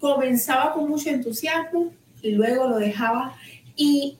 [0.00, 1.92] Comenzaba con mucho entusiasmo
[2.22, 3.36] y luego lo dejaba
[3.76, 4.16] y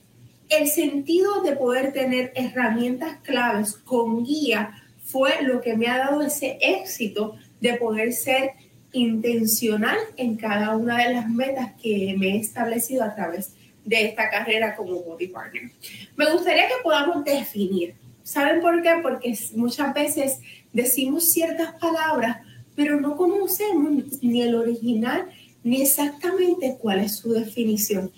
[0.49, 4.71] el sentido de poder tener herramientas claves con guía
[5.03, 8.51] fue lo que me ha dado ese éxito de poder ser
[8.91, 13.53] intencional en cada una de las metas que me he establecido a través
[13.85, 15.71] de esta carrera como body partner.
[16.15, 17.95] Me gustaría que podamos definir.
[18.23, 18.91] ¿Saben por qué?
[19.01, 20.39] Porque muchas veces
[20.73, 22.37] decimos ciertas palabras,
[22.75, 25.27] pero no conocemos ni el original
[25.63, 28.11] ni exactamente cuál es su definición.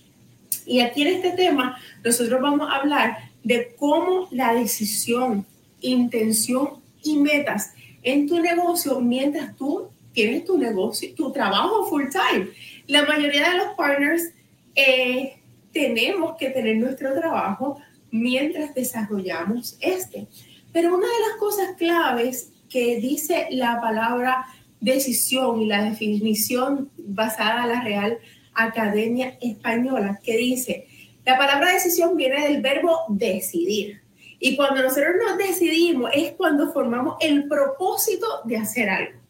[0.71, 5.45] Y aquí en este tema nosotros vamos a hablar de cómo la decisión,
[5.81, 12.47] intención y metas en tu negocio mientras tú tienes tu negocio, tu trabajo full time.
[12.87, 14.31] La mayoría de los partners
[14.73, 15.33] eh,
[15.73, 20.27] tenemos que tener nuestro trabajo mientras desarrollamos este.
[20.71, 24.45] Pero una de las cosas claves que dice la palabra
[24.79, 28.19] decisión y la definición basada en la Real
[28.53, 30.87] Academia Española, que dice,
[31.25, 34.01] la palabra decisión viene del verbo decidir.
[34.39, 39.21] Y cuando nosotros nos decidimos es cuando formamos el propósito de hacer algo.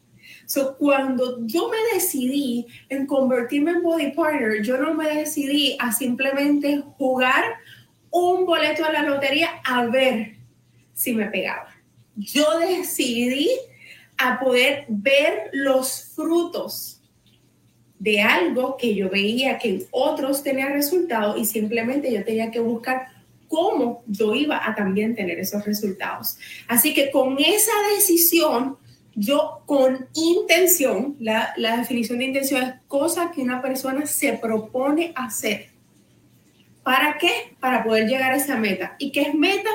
[0.46, 5.92] So, cuando yo me decidí en convertirme en body partner, yo no me decidí a
[5.92, 7.44] simplemente jugar
[8.10, 10.36] un boleto a la lotería a ver
[10.94, 11.68] si me pegaba.
[12.16, 13.50] Yo decidí
[14.18, 17.01] a poder ver los frutos
[18.02, 23.06] de algo que yo veía que otros tenían resultados y simplemente yo tenía que buscar
[23.46, 26.36] cómo yo iba a también tener esos resultados.
[26.66, 28.76] Así que con esa decisión,
[29.14, 35.12] yo con intención, la, la definición de intención es cosa que una persona se propone
[35.14, 35.68] hacer.
[36.82, 37.54] ¿Para qué?
[37.60, 38.96] Para poder llegar a esa meta.
[38.98, 39.70] ¿Y qué es meta?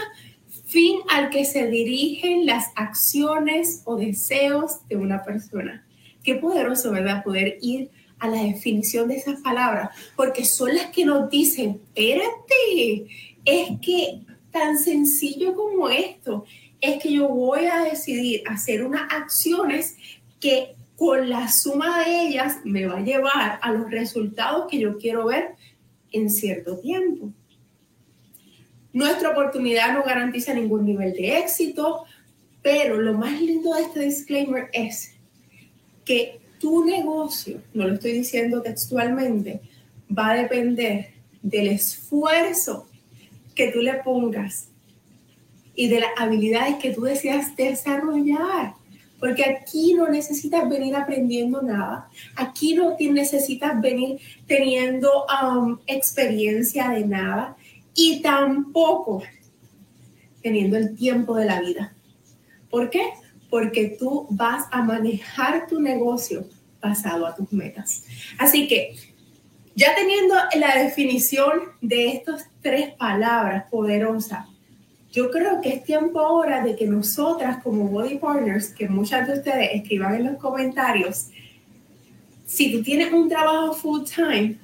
[0.65, 5.87] Fin al que se dirigen las acciones o deseos de una persona.
[6.25, 7.23] Qué poderoso, ¿verdad?
[7.23, 13.07] Poder ir a la definición de esas palabras, porque son las que nos dicen, espérate,
[13.45, 16.45] es que tan sencillo como esto,
[16.81, 19.95] es que yo voy a decidir hacer unas acciones
[20.39, 24.97] que con la suma de ellas me va a llevar a los resultados que yo
[24.97, 25.55] quiero ver
[26.11, 27.31] en cierto tiempo.
[28.93, 32.05] Nuestra oportunidad no garantiza ningún nivel de éxito,
[32.63, 35.15] pero lo más lindo de este disclaimer es
[36.03, 39.61] que tu negocio, no lo estoy diciendo textualmente,
[40.15, 41.09] va a depender
[41.41, 42.87] del esfuerzo
[43.55, 44.69] que tú le pongas
[45.75, 48.73] y de las habilidades que tú deseas desarrollar.
[49.19, 52.07] Porque aquí no necesitas venir aprendiendo nada.
[52.35, 57.57] Aquí no necesitas venir teniendo um, experiencia de nada.
[57.95, 59.23] Y tampoco
[60.43, 61.93] teniendo el tiempo de la vida.
[62.69, 63.01] ¿Por qué?
[63.49, 66.47] Porque tú vas a manejar tu negocio
[66.81, 68.03] basado a tus metas.
[68.37, 68.95] Así que
[69.75, 74.47] ya teniendo la definición de estas tres palabras poderosas,
[75.11, 79.33] yo creo que es tiempo ahora de que nosotras como Body Partners, que muchas de
[79.35, 81.27] ustedes escriban en los comentarios,
[82.45, 84.57] si tú tienes un trabajo full time,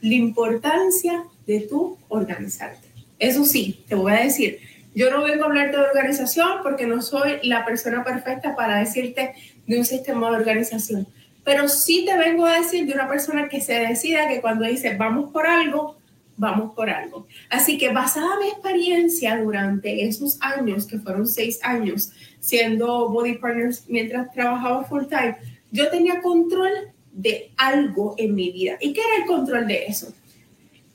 [0.00, 2.88] la importancia de tú organizarte.
[3.18, 4.58] Eso sí, te voy a decir,
[4.96, 9.34] yo no vengo a hablarte de organización porque no soy la persona perfecta para decirte
[9.66, 11.06] de un sistema de organización.
[11.44, 14.96] Pero sí te vengo a decir de una persona que se decida que cuando dice
[14.96, 15.98] vamos por algo,
[16.38, 17.26] vamos por algo.
[17.50, 23.84] Así que basada mi experiencia durante esos años, que fueron seis años siendo body partners
[23.88, 25.36] mientras trabajaba full time,
[25.72, 26.70] yo tenía control
[27.12, 28.78] de algo en mi vida.
[28.80, 30.14] ¿Y qué era el control de eso?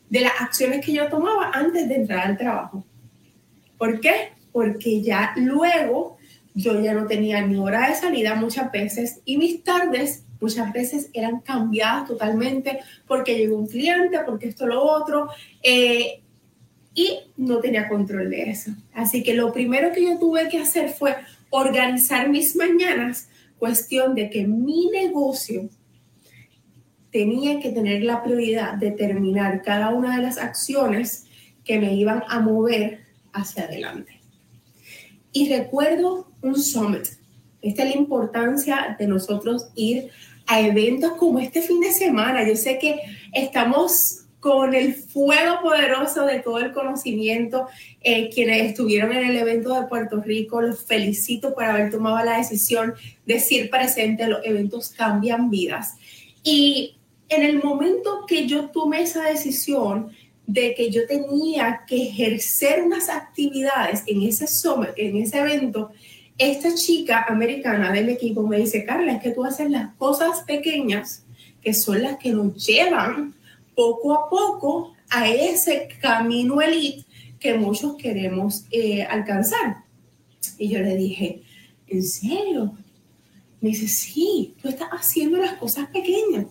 [0.09, 2.83] De las acciones que yo tomaba antes de entrar al trabajo.
[3.81, 4.33] ¿Por qué?
[4.51, 6.17] Porque ya luego
[6.53, 11.09] yo ya no tenía ni hora de salida muchas veces y mis tardes muchas veces
[11.13, 15.29] eran cambiadas totalmente porque llegó un cliente, porque esto, lo otro,
[15.63, 16.21] eh,
[16.93, 18.69] y no tenía control de eso.
[18.93, 21.15] Así que lo primero que yo tuve que hacer fue
[21.49, 25.69] organizar mis mañanas, cuestión de que mi negocio
[27.11, 31.25] tenía que tener la prioridad de terminar cada una de las acciones
[31.63, 34.21] que me iban a mover hacia adelante.
[35.33, 37.07] Y recuerdo un summit.
[37.61, 40.09] Esta es la importancia de nosotros ir
[40.47, 42.47] a eventos como este fin de semana.
[42.47, 42.99] Yo sé que
[43.31, 47.67] estamos con el fuego poderoso de todo el conocimiento.
[48.01, 52.37] Eh, quienes estuvieron en el evento de Puerto Rico, los felicito por haber tomado la
[52.37, 54.27] decisión de ser presente.
[54.27, 55.95] Los eventos cambian vidas.
[56.43, 56.97] Y
[57.29, 60.11] en el momento que yo tomé esa decisión
[60.47, 65.91] de que yo tenía que ejercer unas actividades en ese summit, en ese evento,
[66.37, 71.23] esta chica americana del equipo me dice, Carla, es que tú haces las cosas pequeñas
[71.61, 73.35] que son las que nos llevan
[73.75, 77.05] poco a poco a ese camino elite
[77.39, 79.83] que muchos queremos eh, alcanzar.
[80.57, 81.43] Y yo le dije,
[81.87, 82.73] ¿en serio?
[83.59, 86.45] Me dice, sí, tú estás haciendo las cosas pequeñas.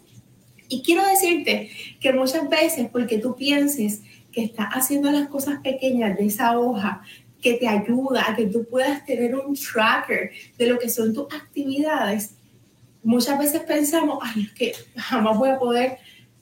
[0.70, 1.68] Y quiero decirte
[2.00, 4.02] que muchas veces, porque tú pienses
[4.32, 7.02] que estás haciendo las cosas pequeñas de esa hoja,
[7.42, 11.26] que te ayuda a que tú puedas tener un tracker de lo que son tus
[11.34, 12.36] actividades,
[13.02, 15.98] muchas veces pensamos, ay, es que jamás voy a poder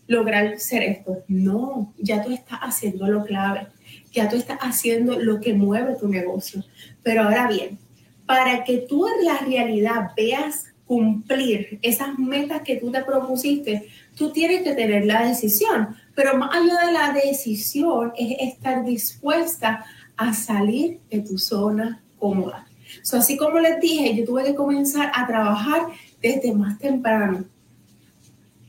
[0.06, 1.22] lograr ser esto.
[1.28, 3.68] No, ya tú estás haciendo lo clave,
[4.12, 6.62] ya tú estás haciendo lo que mueve tu negocio.
[7.02, 7.78] Pero ahora bien,
[8.26, 13.88] para que tú en la realidad veas cumplir esas metas que tú te propusiste,
[14.18, 15.96] tú tienes que tener la decisión.
[16.14, 19.84] Pero más allá de la decisión es estar dispuesta
[20.16, 22.66] a salir de tu zona cómoda.
[23.02, 25.86] So, así como les dije, yo tuve que comenzar a trabajar
[26.20, 27.44] desde más temprano,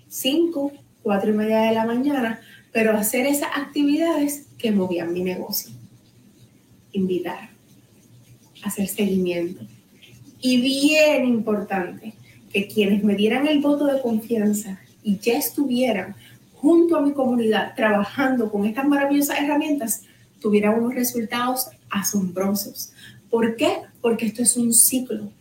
[0.08, 2.40] 5, 4 y media de la mañana,
[2.72, 5.74] pero hacer esas actividades que movían mi negocio.
[6.92, 7.50] Invitar,
[8.64, 9.66] hacer seguimiento.
[10.42, 12.14] Y bien importante,
[12.52, 16.16] que quienes me dieran el voto de confianza y ya estuvieran
[16.54, 20.04] junto a mi comunidad trabajando con estas maravillosas herramientas,
[20.40, 22.92] tuvieran unos resultados asombrosos.
[23.32, 23.78] ¿Por qué?
[24.02, 25.32] Porque esto es un ciclo.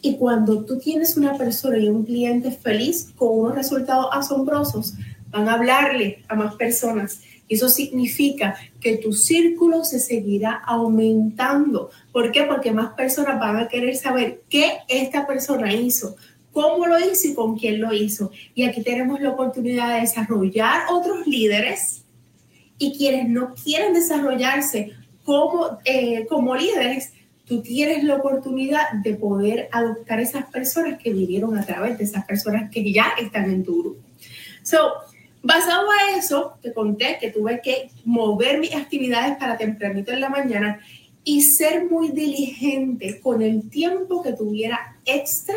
[0.00, 4.94] Y cuando tú tienes una persona y un cliente feliz con unos resultados asombrosos,
[5.30, 7.20] van a hablarle a más personas.
[7.48, 11.90] Y eso significa que tu círculo se seguirá aumentando.
[12.12, 12.44] ¿Por qué?
[12.44, 16.16] Porque más personas van a querer saber qué esta persona hizo,
[16.58, 18.32] cómo lo hizo y con quién lo hizo.
[18.52, 22.02] Y aquí tenemos la oportunidad de desarrollar otros líderes
[22.78, 24.90] y quienes no quieren desarrollarse
[25.24, 27.12] como, eh, como líderes,
[27.44, 32.24] tú tienes la oportunidad de poder adoptar esas personas que vivieron a través de esas
[32.24, 34.00] personas que ya están en tu grupo.
[34.64, 34.94] So,
[35.44, 40.28] basado a eso, te conté que tuve que mover mis actividades para tempranito en la
[40.28, 40.80] mañana
[41.22, 45.54] y ser muy diligente con el tiempo que tuviera extra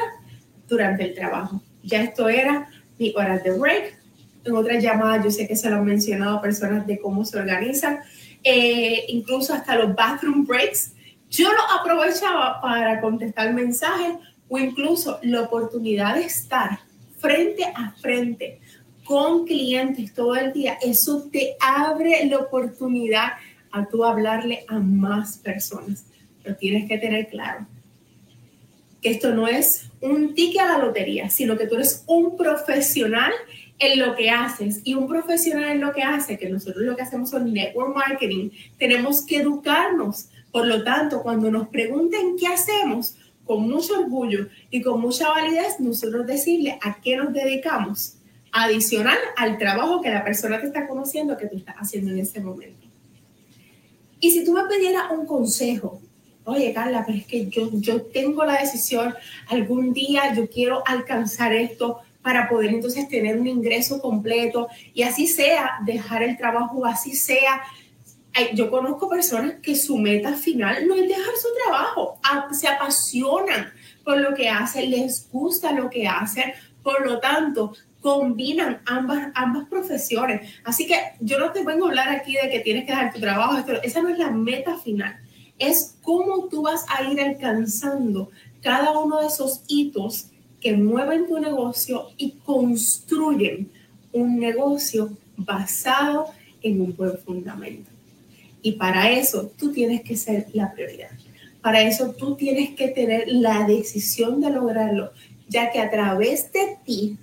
[0.71, 1.61] durante el trabajo.
[1.83, 3.97] Ya esto era mi hora de break,
[4.45, 7.37] en otras llamadas yo sé que se lo han mencionado a personas de cómo se
[7.37, 7.99] organizan,
[8.43, 10.93] eh, incluso hasta los bathroom breaks.
[11.29, 14.15] Yo lo aprovechaba para contestar mensajes
[14.47, 16.79] o incluso la oportunidad de estar
[17.19, 18.59] frente a frente
[19.03, 20.77] con clientes todo el día.
[20.81, 23.33] Eso te abre la oportunidad
[23.71, 26.05] a tú hablarle a más personas.
[26.43, 27.67] Pero tienes que tener claro
[29.01, 33.31] que esto no es un ticket a la lotería, sino que tú eres un profesional
[33.79, 37.01] en lo que haces y un profesional en lo que hace, que nosotros lo que
[37.01, 40.27] hacemos son network marketing, tenemos que educarnos.
[40.51, 45.79] Por lo tanto, cuando nos pregunten qué hacemos, con mucho orgullo y con mucha validez,
[45.79, 48.17] nosotros decirle a qué nos dedicamos,
[48.51, 52.39] adicional al trabajo que la persona te está conociendo que tú estás haciendo en ese
[52.39, 52.87] momento.
[54.19, 55.99] Y si tú me pidieras un consejo,
[56.45, 59.13] oye Carla, pero es que yo, yo tengo la decisión,
[59.47, 64.67] algún día yo quiero alcanzar esto, para poder entonces tener un ingreso completo.
[64.93, 67.61] Y así sea dejar el trabajo, así sea.
[68.53, 72.17] Yo conozco personas que su meta final no es dejar su trabajo,
[72.53, 73.73] se apasionan
[74.05, 79.67] por lo que hacen, les gusta lo que hacen, por lo tanto, combinan ambas, ambas
[79.67, 80.49] profesiones.
[80.63, 83.19] Así que yo no te vengo a hablar aquí de que tienes que dejar tu
[83.19, 85.19] trabajo, esa no es la meta final,
[85.61, 88.31] es cómo tú vas a ir alcanzando
[88.61, 90.25] cada uno de esos hitos
[90.59, 93.69] que mueven tu negocio y construyen
[94.11, 96.25] un negocio basado
[96.63, 97.89] en un buen fundamento.
[98.63, 101.11] Y para eso tú tienes que ser la prioridad.
[101.61, 105.11] Para eso tú tienes que tener la decisión de lograrlo,
[105.47, 107.17] ya que a través de ti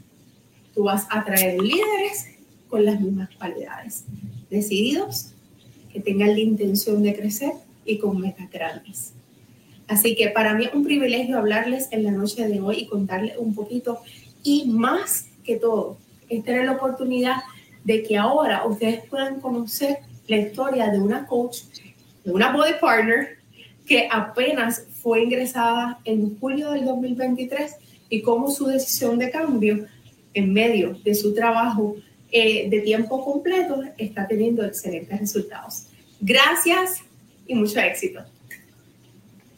[0.74, 2.28] tú vas a traer líderes
[2.68, 4.04] con las mismas cualidades,
[4.48, 5.32] decididos,
[5.92, 7.52] que tengan la intención de crecer
[7.88, 9.14] y con metas grandes.
[9.88, 13.36] Así que para mí es un privilegio hablarles en la noche de hoy y contarles
[13.38, 14.00] un poquito
[14.42, 15.96] y más que todo,
[16.28, 17.36] es tener la oportunidad
[17.84, 21.62] de que ahora ustedes puedan conocer la historia de una coach,
[22.22, 23.38] de una body partner
[23.86, 27.76] que apenas fue ingresada en julio del 2023
[28.10, 29.86] y cómo su decisión de cambio
[30.34, 31.96] en medio de su trabajo
[32.30, 35.86] eh, de tiempo completo está teniendo excelentes resultados.
[36.20, 37.02] Gracias
[37.48, 38.20] y mucho éxito.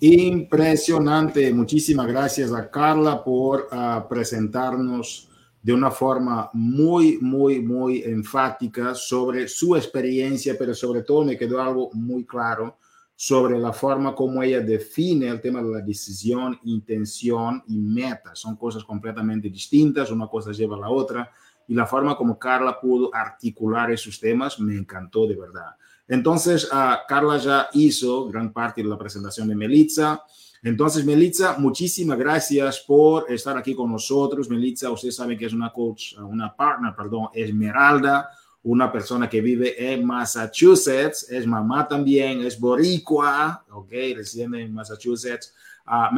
[0.01, 1.53] Impresionante.
[1.53, 5.29] Muchísimas gracias a Carla por uh, presentarnos
[5.63, 11.61] de una forma muy, muy, muy enfática sobre su experiencia, pero sobre todo me quedó
[11.61, 12.79] algo muy claro
[13.15, 18.35] sobre la forma como ella define el tema de la decisión, intención y meta.
[18.35, 21.31] Son cosas completamente distintas, una cosa lleva a la otra,
[21.69, 25.77] y la forma como Carla pudo articular esos temas me encantó de verdad.
[26.11, 30.21] Entonces, uh, Carla ya hizo gran parte de la presentación de Melitza.
[30.61, 34.51] Entonces, Melitza, muchísimas gracias por estar aquí con nosotros.
[34.51, 38.29] Melitza, usted sabe que es una coach, una partner, perdón, Esmeralda,
[38.65, 45.55] una persona que vive en Massachusetts, es mamá también, es boricua, ok, reside en Massachusetts.
[45.87, 46.13] Uh,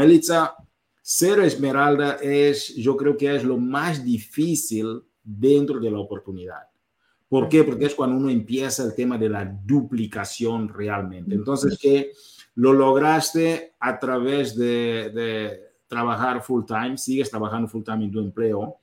[1.03, 6.72] ser Esmeralda es, yo creo que es lo más difícil dentro de la oportunidad.
[7.33, 7.65] ¿Por qué?
[7.65, 11.35] Porque es cuando uno empieza el tema de la duplicación realmente.
[11.35, 12.13] Entonces, que
[12.57, 18.77] lo lograste a través de, trabajar full time, sigues trabajando full time en tu empleo.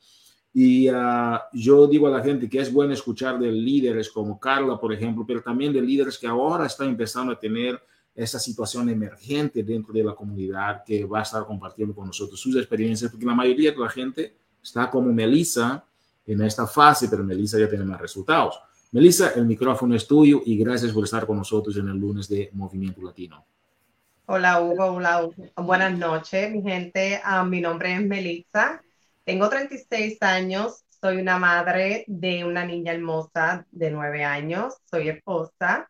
[0.52, 4.80] Y ah, yo digo a la gente que es bueno escuchar de líderes como Carla,
[4.80, 7.80] por ejemplo, pero también de líderes que ahora están empezando a tener
[8.16, 12.56] esa situación emergente dentro de la comunidad que va a estar compartiendo con nosotros sus
[12.56, 15.86] experiencias, porque la mayoría de la gente está como Melissa,
[16.34, 18.60] en esta fase, pero Melissa ya tiene más resultados.
[18.92, 22.50] Melissa, el micrófono es tuyo y gracias por estar con nosotros en el lunes de
[22.54, 23.46] Movimiento Latino.
[24.28, 27.20] Hola Hugo, hola, buenas noches mi gente.
[27.24, 28.80] Ah, mi nombre es Melissa,
[29.24, 35.90] tengo 36 años, soy una madre de una niña hermosa de 9 años, soy esposa,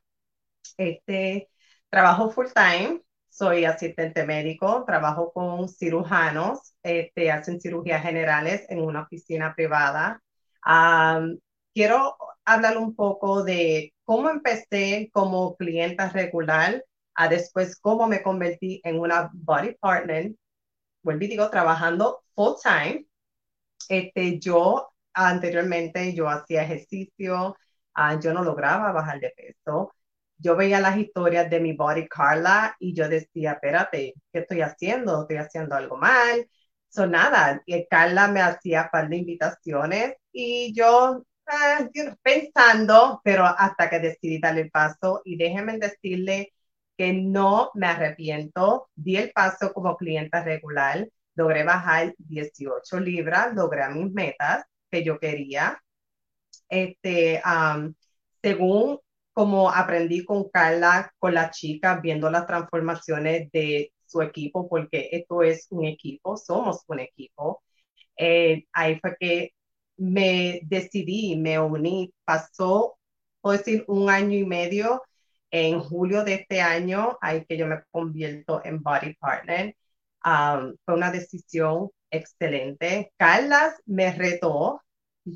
[0.77, 1.49] este,
[1.89, 9.01] trabajo full time, soy asistente médico, trabajo con cirujanos, este, hacen cirugías generales en una
[9.01, 10.21] oficina privada
[11.73, 16.83] quiero hablar un poco de cómo empecé como clienta regular,
[17.15, 20.31] a después cómo me convertí en una body partner,
[21.03, 23.05] vuelvo y digo, trabajando full time.
[23.89, 27.57] Este, yo anteriormente yo hacía ejercicio,
[27.97, 29.93] uh, yo no lograba bajar de peso.
[30.37, 35.21] Yo veía las historias de mi body Carla y yo decía, espérate, ¿qué estoy haciendo?
[35.23, 36.47] ¿Estoy haciendo algo mal?
[36.89, 41.89] So nada, y Carla me hacía par de invitaciones y yo Ah,
[42.21, 46.53] pensando, pero hasta que decidí darle el paso y déjenme decirle
[46.95, 53.89] que no me arrepiento, di el paso como clienta regular, logré bajar 18 libras, logré
[53.89, 55.81] mis metas que yo quería.
[56.69, 57.41] Este,
[58.41, 58.99] según
[59.33, 65.43] como aprendí con Carla, con las chicas, viendo las transformaciones de su equipo, porque esto
[65.43, 67.63] es un equipo, somos un equipo.
[68.17, 69.51] Eh, ahí fue que
[69.99, 72.97] me decidí, me uní, pasó,
[73.41, 75.03] puedo decir, un año y medio.
[75.51, 79.75] En julio de este año, ahí que yo me convierto en body partner.
[80.25, 83.11] Um, fue una decisión excelente.
[83.17, 84.81] Carlas me retó,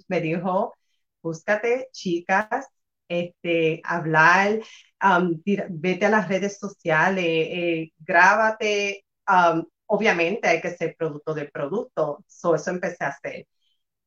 [0.07, 0.73] me dijo,
[1.21, 2.67] búscate chicas,
[3.07, 4.59] este, hablar,
[5.03, 9.05] um, vete a las redes sociales, eh, grábate.
[9.27, 12.23] Um, obviamente hay que ser producto del producto.
[12.27, 13.47] So, eso empecé a hacer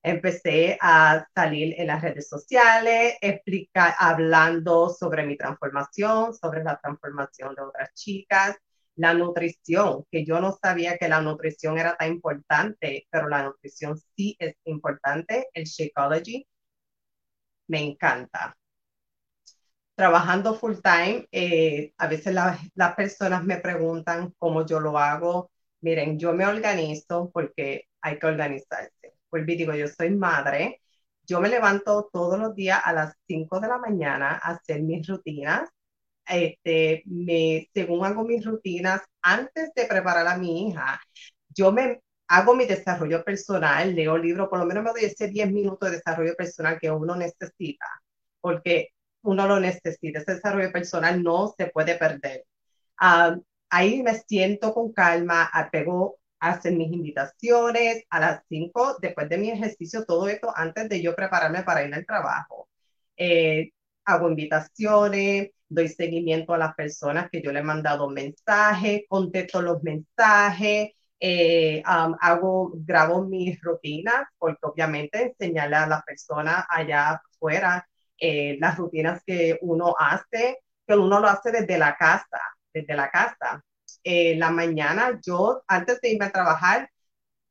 [0.07, 7.55] empecé a salir en las redes sociales, explicar, hablando sobre mi transformación, sobre la transformación
[7.57, 8.57] de otras chicas,
[8.95, 13.99] la nutrición, que yo no sabía que la nutrición era tan importante, pero la nutrición
[14.17, 16.47] sí es importante, el Shakeology,
[17.69, 18.57] me encanta.
[19.97, 25.51] Trabajando full time, eh, a veces las personas me preguntan cómo yo lo hago.
[25.81, 28.96] Miren, yo me organizo porque hay que organizarse
[29.45, 30.81] vuelvo digo, yo soy madre,
[31.27, 35.07] yo me levanto todos los días a las 5 de la mañana a hacer mis
[35.07, 35.69] rutinas.
[36.29, 41.01] Este, me, según hago mis rutinas, antes de preparar a mi hija,
[41.49, 45.51] yo me hago mi desarrollo personal, leo libros, por lo menos me doy ese 10
[45.53, 47.87] minutos de desarrollo personal que uno necesita,
[48.41, 48.91] porque
[49.23, 52.45] uno lo necesita, ese desarrollo personal no se puede perder.
[52.99, 53.37] Ah,
[53.71, 59.51] ahí me siento con calma, apego hacer mis invitaciones a las 5 después de mi
[59.51, 62.69] ejercicio, todo esto antes de yo prepararme para ir al trabajo.
[63.17, 63.71] Eh,
[64.05, 69.83] hago invitaciones, doy seguimiento a las personas que yo le he mandado mensajes, contesto los
[69.83, 77.87] mensajes, eh, hago, grabo mis rutinas, porque obviamente enseñarle a las personas allá afuera
[78.19, 82.41] eh, las rutinas que uno hace, que uno lo hace desde la casa,
[82.73, 83.63] desde la casa.
[84.09, 86.89] Eh, la mañana yo, antes de irme a trabajar,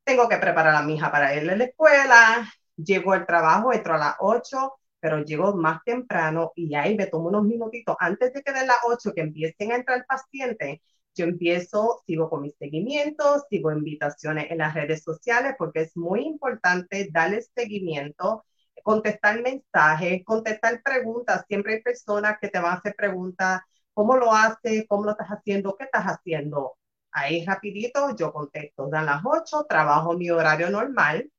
[0.04, 3.94] tengo que preparar a mi hija para irle a la escuela, llego al trabajo, entro
[3.94, 8.42] a las 8, pero llego más temprano y ahí me tomo unos minutitos antes de
[8.42, 10.80] que de las 8 que empiecen a entrar pacientes,
[11.14, 16.22] yo empiezo, sigo con mis seguimientos, sigo invitaciones en las redes sociales porque es muy
[16.26, 18.44] importante darle seguimiento,
[18.82, 21.44] contestar mensajes, contestar preguntas.
[21.48, 23.60] Siempre hay personas que te van a hacer preguntas,
[23.96, 24.86] ¿cómo lo haces?
[24.88, 25.76] ¿Cómo lo estás haciendo?
[25.76, 26.78] ¿Qué estás haciendo?
[27.12, 28.88] Ahí rapidito yo contesto.
[28.90, 31.30] Dan las 8, trabajo mi horario normal.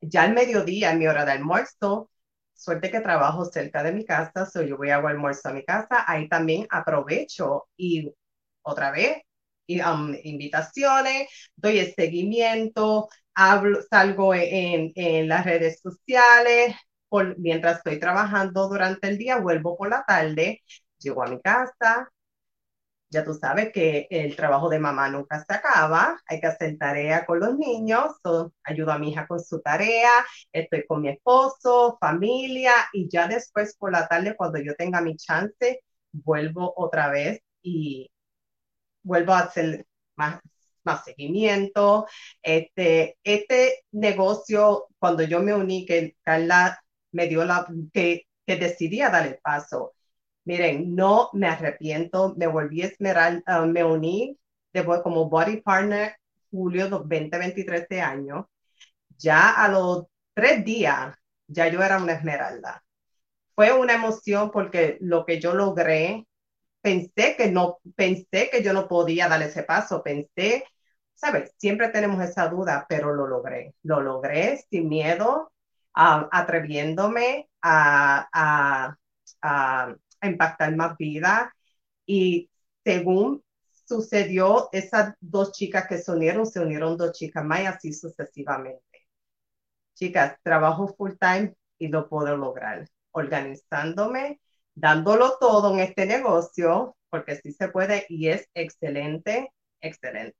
[0.00, 2.10] Ya al mediodía, en mi hora de almuerzo,
[2.54, 6.04] suerte que trabajo cerca de mi casa, so yo voy a almuerzo a mi casa,
[6.06, 8.12] ahí también aprovecho y
[8.62, 9.18] otra vez,
[9.66, 16.74] y, um, invitaciones, doy el seguimiento, hablo, salgo en, en las redes sociales,
[17.08, 20.62] por, mientras estoy trabajando durante el día, vuelvo por la tarde,
[21.00, 22.10] llego a mi casa,
[23.10, 27.26] ya tú sabes que el trabajo de mamá nunca se acaba, hay que hacer tarea
[27.26, 28.12] con los niños,
[28.64, 30.10] ayudo a mi hija con su tarea,
[30.52, 32.72] estoy con mi esposo, familia.
[32.92, 35.82] Y ya después por la tarde cuando yo tenga mi chance,
[36.12, 38.10] vuelvo otra vez y
[39.02, 39.86] vuelvo a hacer
[40.16, 40.40] más,
[40.84, 42.06] más seguimiento.
[42.42, 46.80] Este, este negocio, cuando yo me uní, que Carla
[47.12, 49.94] me dio la, que, que decidí dar el paso,
[50.44, 54.38] Miren, no me arrepiento, me volví a esmerar, ah, me uní
[54.72, 56.16] después como body partner
[56.50, 58.50] julio 2023 de año.
[59.18, 61.16] Ya a los tres días,
[61.48, 62.84] ya yo era una esmeralda.
[63.54, 66.26] Fue una emoción porque lo que yo logré,
[66.82, 70.64] pensé que no, pensé que yo no podía dar ese paso, pensé,
[71.14, 75.52] sabes, siempre tenemos esa duda, pero lo logré, lo logré sin miedo,
[75.94, 78.96] ah, atreviéndome a, a
[79.42, 79.94] a
[80.28, 81.54] impactar más vida.
[82.06, 82.50] Y
[82.84, 83.42] según
[83.86, 88.82] sucedió, esas dos chicas que se unieron, se unieron dos chicas más y así sucesivamente.
[89.94, 94.40] Chicas, trabajo full time y lo puedo lograr organizándome,
[94.74, 100.36] dándolo todo en este negocio, porque sí se puede y es excelente, excelente.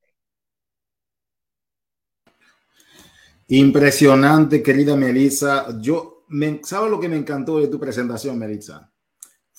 [3.48, 5.76] Impresionante, querida Melissa.
[5.80, 8.92] Yo, me, ¿sabes lo que me encantó de tu presentación, Melissa?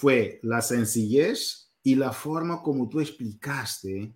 [0.01, 4.11] Fue la sencillez y la forma como tú explicaste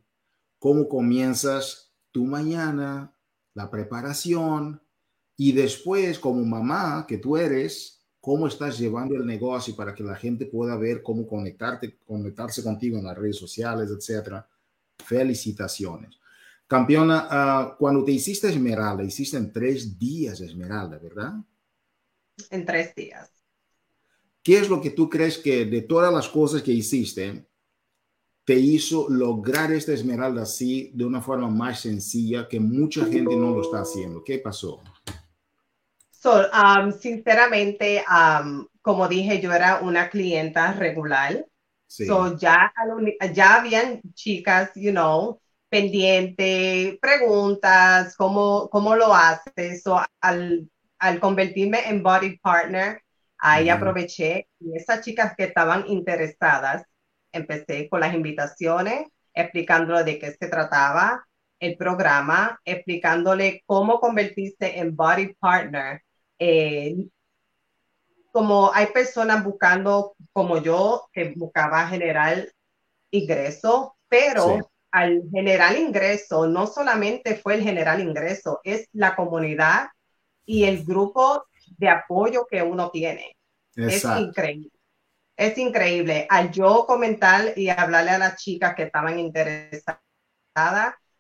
[0.58, 3.16] cómo comienzas tu mañana,
[3.54, 4.82] la preparación
[5.38, 10.16] y después como mamá que tú eres, cómo estás llevando el negocio para que la
[10.16, 14.50] gente pueda ver cómo conectarte, conectarse contigo en las redes sociales, etcétera.
[15.06, 16.20] Felicitaciones.
[16.66, 21.34] Campeona, ah, cuando te hiciste Esmeralda, hiciste en tres días Esmeralda, ¿verdad?
[22.50, 23.35] En tres días.
[24.46, 27.48] ¿Qué es lo que tú crees que de todas las cosas que hiciste
[28.46, 33.56] te hizo lograr esta esmeralda así de una forma más sencilla que mucha gente no
[33.56, 34.24] lo está haciendo?
[34.24, 34.84] ¿Qué pasó?
[36.24, 41.44] Um, sinceramente, um, como dije, yo era una clienta regular.
[41.88, 42.72] So ya,
[43.34, 49.82] ya habían chicas, you know, pendiente, preguntas, cómo, cómo lo haces.
[49.82, 50.70] So, al,
[51.00, 53.02] al convertirme en body partner,
[53.48, 56.84] Ahí aproveché y esas chicas que estaban interesadas,
[57.32, 61.24] empecé con las invitaciones, explicándole de qué se trataba
[61.60, 66.02] el programa, explicándole cómo convertirse en body partner.
[66.40, 66.96] Eh,
[68.32, 72.48] como hay personas buscando, como yo, que buscaba generar
[73.12, 79.90] ingreso, pero al generar ingreso, no solamente fue el general ingreso, es la comunidad
[80.46, 81.46] y el grupo
[81.78, 83.35] de apoyo que uno tiene.
[83.76, 84.72] Es increíble.
[85.38, 86.28] Es increíble.
[86.30, 89.96] Al yo comentar y hablarle a las chicas que estaban interesadas,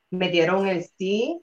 [0.09, 1.41] me dieron el sí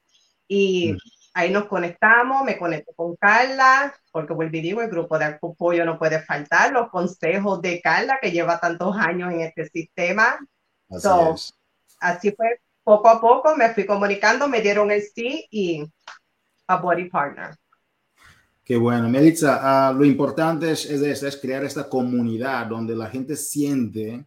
[0.49, 0.99] y mm.
[1.35, 5.85] ahí nos conectamos, me conecto con Carla, porque vuelvo y digo, el grupo de apoyo
[5.85, 10.39] no puede faltar, los consejos de Carla, que lleva tantos años en este sistema.
[10.91, 11.53] Así,
[12.01, 15.85] así fue, poco a poco me fui comunicando, me dieron el sí y
[16.67, 17.55] a Body Partner.
[18.65, 23.35] Qué bueno, Melitza, ah, lo importante es, es, es crear esta comunidad donde la gente
[23.37, 24.27] siente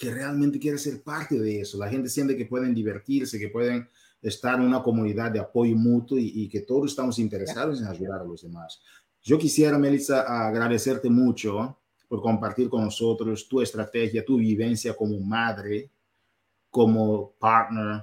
[0.00, 1.76] que realmente quiere ser parte de eso.
[1.76, 3.86] La gente siente que pueden divertirse, que pueden
[4.22, 8.24] estar en una comunidad de apoyo mutuo y, que todos estamos interesados en ayudar a
[8.24, 8.80] los demás.
[9.22, 15.90] Yo quisiera, Melissa, agradecerte mucho por compartir con nosotros tu estrategia, tu vivencia como madre,
[16.70, 18.02] como partner,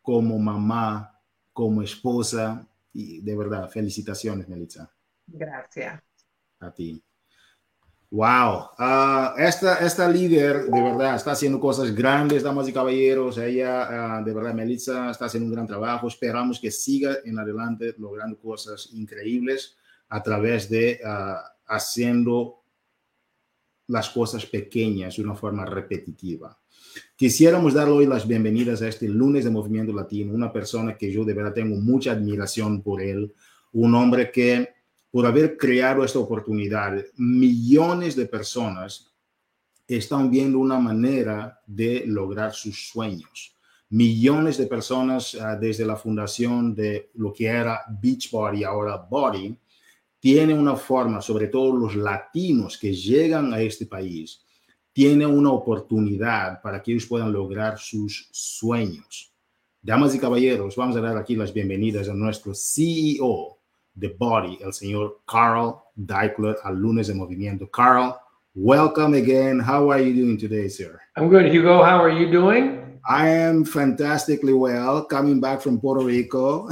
[0.00, 1.20] como mamá,
[1.52, 2.64] como esposa.
[2.92, 4.93] Y de verdad, felicitaciones, Melissa.
[5.26, 6.02] Gracias.
[6.60, 7.02] A ti.
[8.10, 13.38] Wow, ah, esta, esta líder de verdad está haciendo cosas grandes, damas y caballeros.
[13.38, 16.06] Ella, ah, de verdad, Melissa, está haciendo un gran trabajo.
[16.06, 19.76] Esperamos que siga en adelante logrando cosas increíbles
[20.08, 21.34] a través de uh,
[21.66, 22.62] haciendo
[23.88, 26.56] las cosas pequeñas de una forma repetitiva.
[27.16, 31.24] Quisiéramos dar hoy las bienvenidas a este lunes de Movimiento Latino, una persona que yo
[31.24, 33.34] de verdad tengo mucha admiración por él,
[33.72, 34.68] un hombre que
[35.14, 39.14] por haber creado esta oportunidad, millones de personas
[39.86, 43.56] están viendo una manera de lograr sus sueños.
[43.90, 49.56] Millones de personas ah, desde la fundación de lo que era Beachbody, ahora Body,
[50.18, 54.42] tienen una forma, sobre todo los latinos que llegan a este país,
[54.92, 59.32] tienen una oportunidad para que ellos puedan lograr sus sueños.
[59.80, 63.60] Damas y caballeros, vamos a dar aquí las bienvenidas a nuestro CEO,
[63.96, 67.70] The Body, el señor Carl Deichler, al lunes de movimiento.
[67.70, 68.18] Carl,
[68.54, 69.60] welcome again.
[69.60, 71.00] How are you doing today, sir?
[71.16, 71.82] I'm good, Hugo.
[71.82, 73.00] How are you doing?
[73.08, 76.68] I am fantastically well, coming back from Puerto Rico.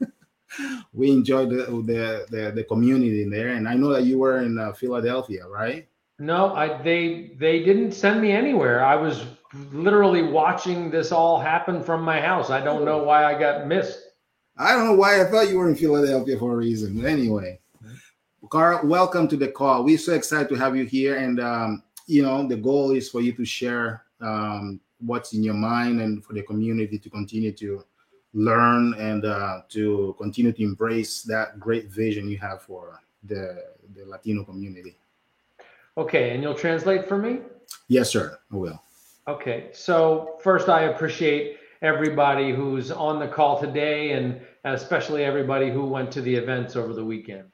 [0.94, 4.58] we enjoyed the, the, the, the, community there, and I know that you were in
[4.58, 5.88] uh, Philadelphia, right?
[6.18, 8.84] No, I, they they didn't send me anywhere.
[8.84, 9.24] I was
[9.72, 12.50] literally watching this all happen from my house.
[12.50, 14.09] I don't know why I got missed.
[14.60, 17.06] I don't know why I thought you were in Philadelphia for a reason.
[17.06, 17.58] Anyway,
[18.50, 19.84] Carl, welcome to the call.
[19.84, 21.16] We're so excited to have you here.
[21.16, 25.54] And, um, you know, the goal is for you to share um, what's in your
[25.54, 27.82] mind and for the community to continue to
[28.34, 33.64] learn and uh, to continue to embrace that great vision you have for the,
[33.96, 34.94] the Latino community.
[35.96, 37.38] Okay, and you'll translate for me?
[37.88, 38.82] Yes, sir, I will.
[39.26, 45.86] Okay, so first, I appreciate everybody who's on the call today and especially everybody who
[45.86, 47.50] went to the events over the weekend.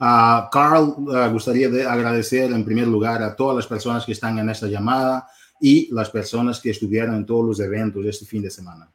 [0.00, 4.38] Uh, Carl, uh, gustaría de agradecer en primer lugar a todas las personas que están
[4.38, 5.26] en esta llamada
[5.60, 8.90] y las personas que estuvieron en todos los eventos este fin de semana.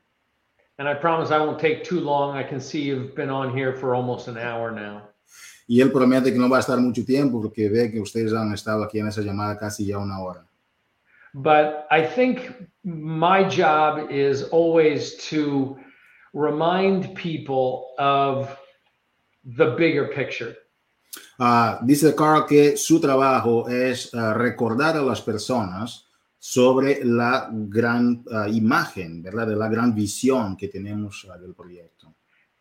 [0.78, 2.36] And I promise I won't take too long.
[2.36, 5.04] I can see you've been on here for almost an hour now.
[5.68, 8.54] Y él promete que no va a estar mucho tiempo porque ve que ustedes han
[8.54, 10.46] estado aquí en esa llamada casi ya una hora.
[11.36, 12.54] But I think
[12.86, 15.78] my job is always to
[16.34, 18.58] remind people of
[19.44, 20.56] the bigger picture.
[21.38, 26.06] Uh, dice Carl que su trabajo es uh, recordar a las personas
[26.40, 29.48] sobre la gran uh, imagen, ¿verdad?
[29.48, 32.14] De la gran visión que tenemos del proyecto.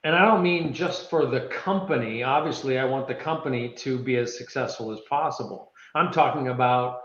[0.02, 2.24] And I don't mean just for the company.
[2.24, 5.72] Obviously, I want the company to be as successful as possible.
[5.94, 7.03] I'm talking about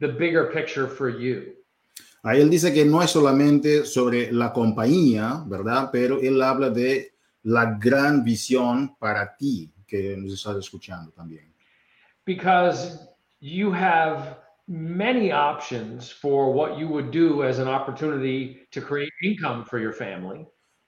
[0.00, 1.54] the bigger picture for you.
[2.22, 5.88] Ahí él dice que no es solamente sobre la compañía, ¿verdad?
[5.92, 11.54] Pero él habla de la gran visión para ti que nos estás escuchando también.
[12.26, 13.08] Because
[13.40, 14.36] you have
[14.66, 19.94] many options for what you would do as an opportunity to create income for your
[19.94, 20.46] family.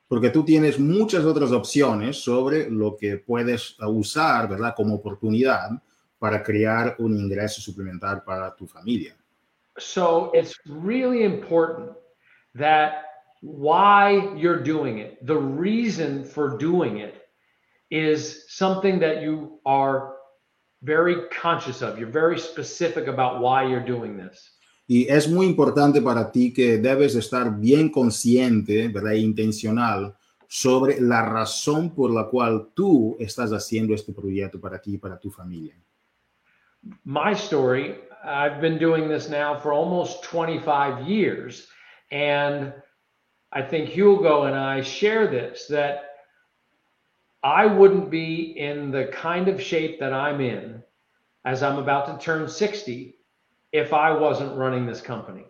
[0.09, 4.75] Porque tú tienes muchas otras opciones sobre lo que puedes usar, ¿verdad?
[4.77, 5.71] Como oportunidad
[6.21, 9.17] para crear un ingreso suplementar para tu familia.
[9.79, 11.93] So it's really important
[12.55, 13.05] that
[13.41, 17.15] why you're doing it, the reason for doing it
[17.91, 20.13] is something that you are
[20.83, 21.99] very conscious of.
[21.99, 24.57] You're very specific about why you're doing this.
[24.87, 29.13] Y es muy importante para ti que debes estar bien consciente, ¿verdad?
[29.13, 30.17] E intencional
[30.49, 35.19] sobre la razón por la cual tú estás haciendo este proyecto para ti y para
[35.19, 35.77] tu familia.
[37.05, 41.67] My story, I've been doing this now for almost 25 years.
[42.11, 42.73] And
[43.53, 46.11] I think Hugo and I share this that
[47.43, 50.83] I wouldn't be in the kind of shape that I'm in
[51.45, 53.17] as I'm about to turn 60
[53.73, 55.45] if I wasn't running this company.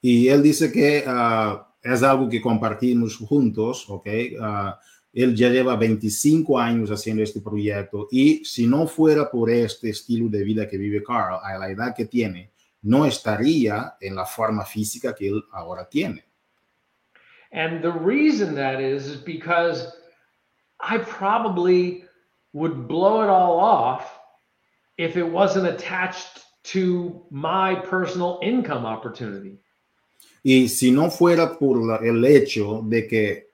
[0.00, 4.06] Y él dice que uh, es algo que compartimos juntos, ¿ok?
[4.40, 4.72] Uh,
[5.18, 10.28] Él ya lleva 25 años haciendo este proyecto y si no fuera por este estilo
[10.28, 12.52] de vida que vive Carl a la edad que tiene,
[12.82, 16.22] no estaría en la forma física que él ahora tiene.
[17.50, 19.88] And the reason that is is because
[20.78, 22.04] I probably
[22.52, 24.20] would blow it all off
[24.98, 26.44] if it wasn't attached
[26.74, 29.58] to my personal income opportunity.
[30.44, 33.47] Y si no fuera por la, el hecho de que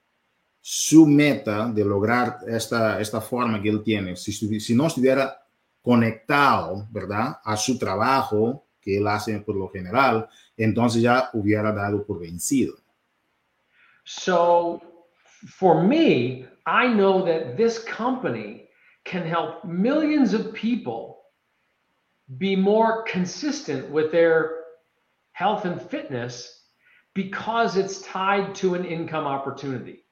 [0.67, 5.39] su meta de lograr esta, esta forma que él tiene, si, no estuviera
[5.83, 7.39] conectado, ¿verdad?
[7.45, 12.77] A su trabajo que él hace por lo general, entonces ya hubiera dado por vencido.
[14.05, 14.81] So,
[15.47, 18.71] for me, I know that this company
[19.05, 21.27] can help millions of people
[22.39, 24.65] be more consistent with their
[25.33, 26.63] health and fitness
[27.13, 30.04] because it's tied to an income opportunity.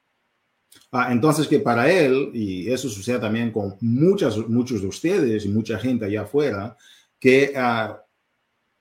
[0.90, 5.48] Ah, entonces que para él, y eso sucede también con muchas, muchos de ustedes y
[5.48, 6.76] mucha gente allá afuera,
[7.18, 7.94] que uh,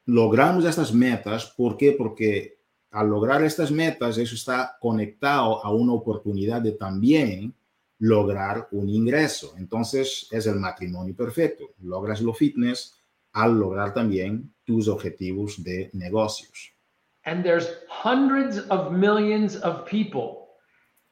[0.05, 1.93] logramos estas metas, ¿por qué?
[1.93, 2.57] Porque
[2.91, 7.53] al lograr estas metas, eso está conectado a una oportunidad de también
[7.99, 9.53] lograr un ingreso.
[9.57, 11.71] Entonces es el matrimonio perfecto.
[11.81, 12.99] Logras lo fitness
[13.31, 16.73] al lograr también tus objetivos de negocios.
[17.23, 19.57] And there's hundreds of millions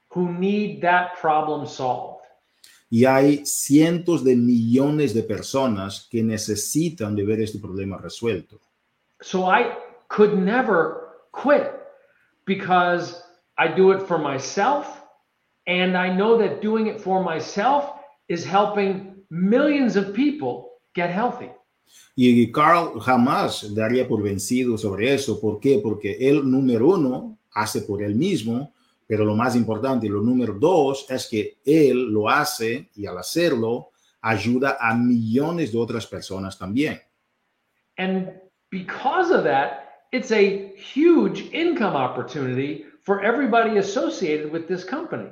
[0.09, 2.19] who need that problem solved.
[2.91, 8.59] Y hay cientos de millones de personas que necesitan de ver este problema resuelto.
[9.21, 9.75] So I
[10.07, 11.71] could never quit
[12.45, 13.21] because
[13.57, 14.87] I do it for myself
[15.67, 17.91] and I know that doing it for myself
[18.27, 21.51] is helping millions of people get healthy.
[22.15, 25.39] Y Carl jamás daría por vencido sobre eso.
[25.39, 25.79] ¿Por qué?
[25.81, 28.73] Porque él, número uno, hace por él mismo,
[29.09, 33.89] pero lo más importante, lo número dos, es que él lo hace y al hacerlo
[34.21, 37.01] ayuda a millones de otras personas también.
[37.97, 38.29] And
[38.69, 45.31] because of that, it's a huge income opportunity for everybody associated with this company.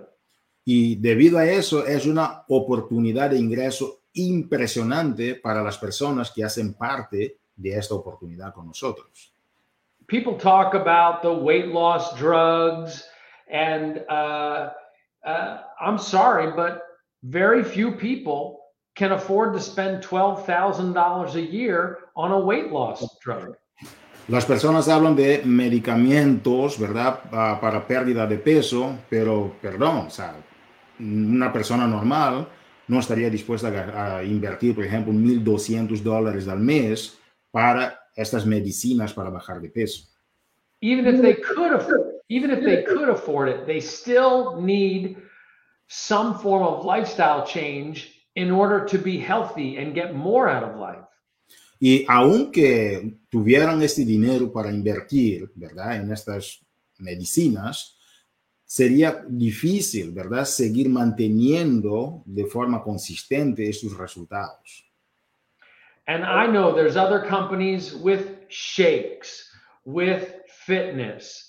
[0.65, 6.73] Y debido a eso, es una oportunidad de ingreso impresionante para las personas que hacen
[6.73, 9.31] parte de esta oportunidad con nosotros.
[10.07, 13.07] People talk about the weight loss drugs,
[13.51, 14.69] and uh,
[15.25, 16.83] uh, I'm sorry, but
[17.23, 18.59] very few people
[18.95, 23.55] can afford to spend $12,000 a year on a weight loss drug.
[24.29, 27.21] Las personas hablan de medicamentos, ¿verdad?
[27.27, 30.35] Uh, para pérdida de peso, pero perdón, o sea,
[30.99, 32.47] una persona normal
[32.89, 37.17] no estaría dispuesta a, a invertir, por ejemplo, 1.200 dólares al mes
[37.51, 40.09] para estas medicinas para bajar de peso.
[40.81, 45.17] Even if they could afford, even if they could afford it, they still need
[45.87, 50.75] some form of lifestyle change in order to be healthy and get more out of
[50.77, 51.03] life.
[51.79, 55.97] Y aunque tuvieran este dinero para invertir, ¿verdad?
[55.97, 56.59] En estas
[56.97, 57.97] medicinas,
[58.65, 64.83] sería difícil, ¿verdad?, seguir manteniendo de forma consistente estos resultados.
[66.07, 69.51] And I know there's other companies with shakes,
[69.85, 70.23] with
[70.65, 71.46] fitness,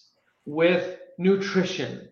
[0.49, 2.09] with nutrition,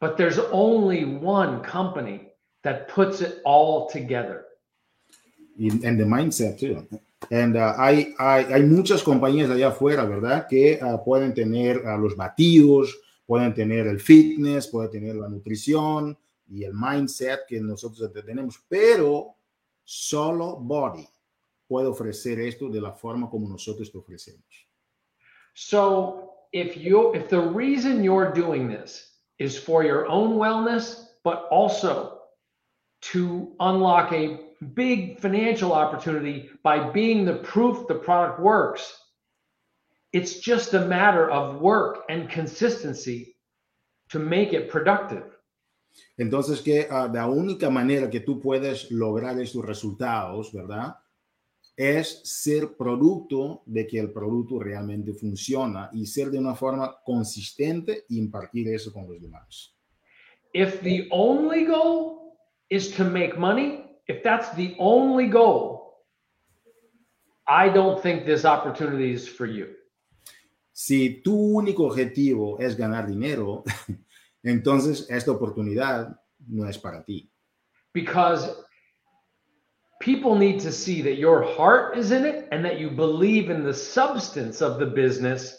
[0.00, 4.44] but there's only one company that puts it all together.
[5.58, 6.86] And the mindset too.
[7.30, 10.46] And uh, hay, hay, hay, muchas compañías allá afuera, ¿verdad?
[10.46, 12.94] Que uh, pueden tener uh, los batidos,
[13.26, 16.16] pueden tener el fitness, pueden tener la nutrición
[16.50, 19.34] y el mindset que nosotros tenemos, pero
[19.82, 21.08] solo Body
[21.66, 24.44] puede ofrecer esto de la forma como nosotros te ofrecemos.
[25.54, 28.90] So, if you if the reason you're doing this
[29.38, 32.20] is for your own wellness, but also
[33.12, 34.40] to unlock a
[34.74, 38.96] big financial opportunity by being the proof the product works,
[40.16, 43.36] It's just a matter of work and consistency
[44.08, 45.24] to make it productive.
[46.18, 50.96] Entonces, que uh, la única manera que tú puedes lograr estos resultados, ¿verdad?
[51.76, 58.04] Es ser producto de que el producto realmente funciona y ser de una forma consistente
[58.08, 59.76] y impartir eso con los demás.
[60.54, 62.38] If the only goal
[62.70, 65.86] is to make money, if that's the only goal,
[67.46, 69.76] I don't think this opportunity is for you.
[70.72, 73.64] Si tu único objetivo es ganar dinero,
[74.42, 77.30] entonces esta oportunidad no es para ti.
[77.94, 78.65] Because
[80.06, 83.64] people need to see that your heart is in it and that you believe in
[83.64, 85.58] the substance of the business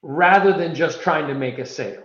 [0.00, 2.04] rather than just trying to make a sale.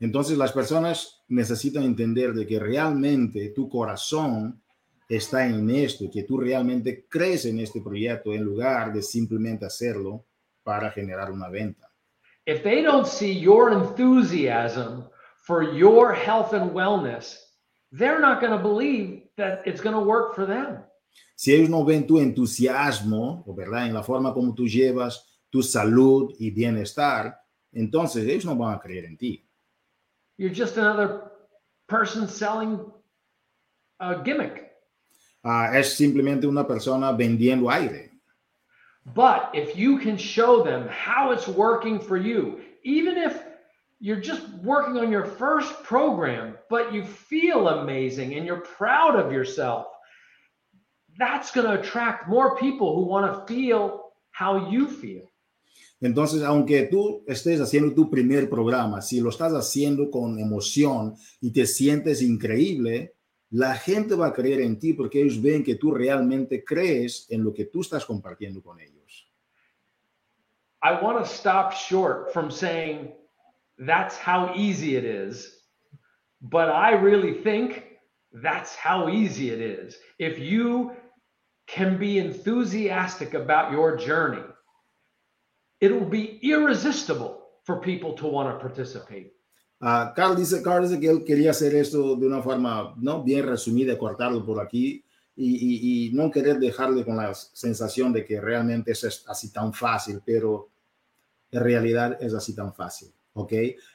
[0.00, 4.60] Entonces las personas necesitan entender de que realmente tu corazón
[5.08, 10.24] está en esto, que tú realmente crees en este proyecto en lugar de simplemente hacerlo
[10.64, 11.88] para generar una venta.
[12.46, 15.04] If they don't see your enthusiasm
[15.46, 17.38] for your health and wellness,
[17.92, 20.84] they're not going to believe that it's going to work for them.
[21.34, 23.86] Si ellos no ven tu entusiasmo, ¿verdad?
[23.86, 27.38] En la forma como tú llevas tu salud y bienestar,
[27.72, 29.46] entonces ellos no van a creer en ti.
[30.38, 31.30] You're just another
[31.86, 32.80] person selling
[34.00, 34.72] a gimmick.
[35.44, 38.10] Ah, es simplemente una persona vendiendo aire.
[39.14, 43.45] But if you can show them how it's working for you, even if
[43.98, 49.32] you're just working on your first program, but you feel amazing and you're proud of
[49.32, 49.86] yourself,
[51.18, 55.22] that's going to attract more people who want to feel how you feel.
[56.02, 61.52] Entonces, aunque tú estés haciendo tu primer programa, si lo estás haciendo con emoción y
[61.52, 63.14] te sientes increíble,
[63.50, 67.42] la gente va a creer en ti porque ellos ven que tú realmente crees en
[67.42, 69.26] lo que tú estás compartiendo con ellos.
[70.82, 73.14] I want to stop short from saying
[73.78, 75.60] that's how easy it is,
[76.40, 77.84] but I really think
[78.32, 79.96] that's how easy it is.
[80.18, 80.92] If you
[81.66, 84.44] can be enthusiastic about your journey,
[85.80, 89.32] it will be irresistible for people to want to participate.
[89.80, 93.22] Uh, Carl, dice, Carl dice que él quería hacer esto de una forma ¿no?
[93.22, 95.04] bien resumida, cortarlo por aquí
[95.36, 99.74] y, y, y, no querer dejarle con la sensación de que realmente es así tan
[99.74, 100.70] fácil, pero
[101.50, 103.52] en realidad es así tan fácil, ¿ok?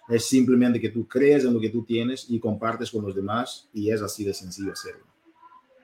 [0.08, 3.68] Es simplemente que tú crees en lo que tú tienes y compartes con los demás
[3.74, 5.06] y es así de sencillo hacerlo.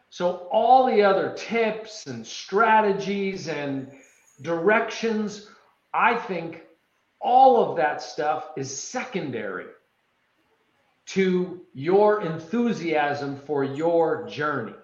[0.09, 3.91] So all the other tips and strategies and
[4.41, 5.49] directions,
[5.93, 6.63] I think
[7.19, 9.65] all of that stuff is secondary
[11.07, 14.75] to your enthusiasm for your journey.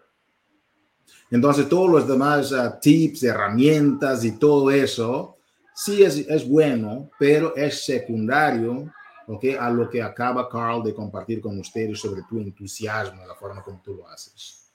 [1.32, 5.33] Entonces, todos los demás uh, tips, herramientas y todo eso,
[5.76, 8.92] sí es, es bueno, pero es secundario
[9.28, 13.62] okay, a lo que acaba Carl de compartir con ustedes sobre tu entusiasmo, la forma
[13.62, 14.72] como tú lo haces.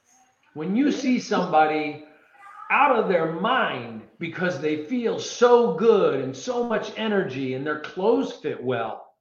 [0.55, 2.05] When you see somebody
[2.71, 7.81] out of their mind because they feel so good and so much energy and their
[7.81, 9.15] clothes fit well,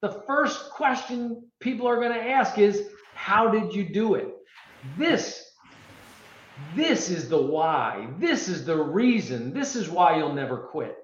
[0.00, 4.28] the first question people are going to ask is, How did you do it?
[4.98, 5.52] This,
[6.74, 8.08] this is the why.
[8.18, 9.52] This is the reason.
[9.52, 10.96] This is why you'll never quit.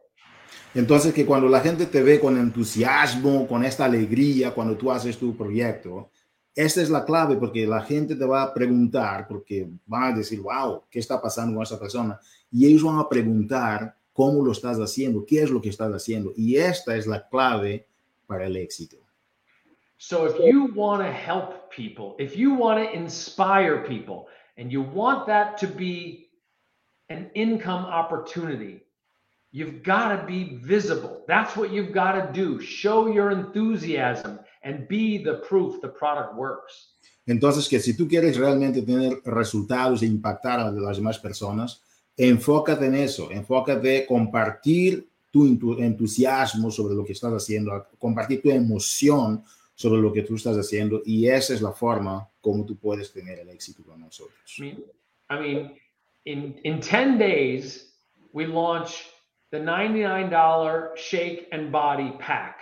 [0.75, 5.19] Entonces, que cuando la gente te ve con entusiasmo, con esta alegría, cuando tú haces
[5.19, 6.11] tu proyecto,
[6.55, 10.41] esta es la clave porque la gente te va a preguntar, porque van a decir,
[10.41, 12.19] wow, ¿qué está pasando con esa persona?
[12.51, 16.33] Y ellos van a preguntar cómo lo estás haciendo, qué es lo que estás haciendo.
[16.37, 17.87] Y esta es la clave
[18.27, 18.97] para el éxito.
[19.97, 24.27] So if you want to help people, if you want to inspire people,
[24.59, 26.31] and you want that to be
[27.09, 28.83] an income opportunity,
[29.53, 31.25] you've got to be visible.
[31.27, 32.61] That's what you've got to do.
[32.61, 36.95] Show your enthusiasm and be the proof the product works.
[37.27, 41.83] Entonces, que si tú quieres realmente tener resultados e impactar a las demás personas,
[42.17, 45.47] enfócate en eso, enfócate en compartir tu
[45.79, 49.45] entusiasmo sobre lo que estás haciendo, compartir tu emoción
[49.75, 53.39] sobre lo que tú estás haciendo y esa es la forma como tú puedes tener
[53.39, 54.57] el éxito con nosotros.
[54.59, 54.85] I mean,
[55.31, 55.71] I mean
[56.25, 57.93] in, in 10 days,
[58.33, 59.05] we launch
[59.51, 62.61] the $99 Shake and Body Pack.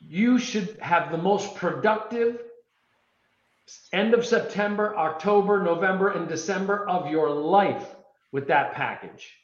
[0.00, 2.40] You should have the most productive
[3.92, 7.96] end of September, October, November, and December of your life
[8.32, 9.34] with that package.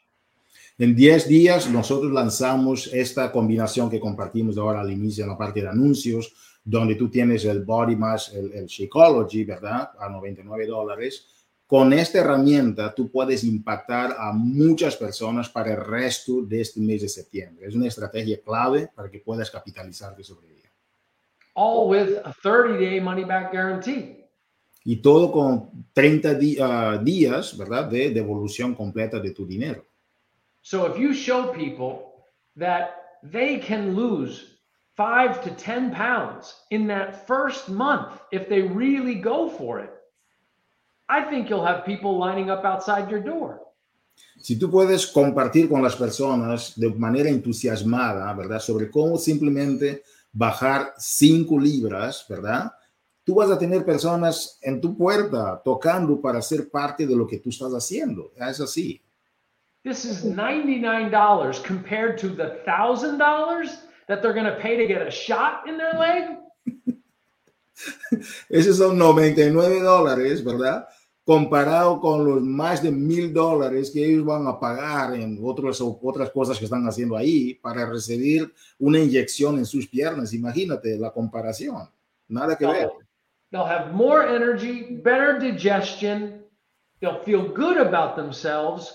[0.78, 5.60] En 10 días nosotros lanzamos esta combinación que compartimos ahora al inicio en la parte
[5.60, 6.32] de anuncios,
[6.64, 9.90] donde tú tienes el Body más el, el Shakeology, ¿verdad?
[9.98, 11.28] A 99 dólares.
[11.74, 17.02] Con esta herramienta tú puedes impactar a muchas personas para el resto de este mes
[17.02, 17.66] de septiembre.
[17.66, 20.70] Es una estrategia clave para que puedas capitalizarte sobre ella.
[21.54, 24.24] All with a 30-day money-back guarantee.
[24.84, 27.90] Y todo con 30 di uh, días, ¿verdad?
[27.90, 29.84] De devolución completa de tu dinero.
[30.62, 34.60] So if you show people that they can lose
[34.96, 39.90] five to 10 pounds in that first month if they really go for it,
[41.08, 43.60] I think you'll have people lining up outside your door.
[44.40, 48.60] Si tú puedes compartir con las personas de manera entusiasmada, ¿verdad?
[48.60, 50.02] Sobre cómo simplemente
[50.32, 52.72] bajar cinco libras, ¿verdad?
[53.24, 57.38] Tú vas a tener personas en tu puerta tocando para ser parte de lo que
[57.38, 58.32] tú estás haciendo.
[58.36, 59.00] Es así.
[59.82, 63.18] This is $99 compared to the $1,000
[64.08, 66.38] that they're going to pay to get a shot in their leg.
[68.48, 70.86] Esos son 99 dólares, ¿verdad?
[71.24, 76.30] Comparado con los más de mil dólares que ellos van a pagar en otras, otras
[76.30, 80.34] cosas que están haciendo ahí para recibir una inyección en sus piernas.
[80.34, 81.88] Imagínate la comparación.
[82.28, 82.90] Nada que ver.
[83.50, 86.44] They'll have more energy, better digestion.
[87.00, 88.94] They'll feel good about themselves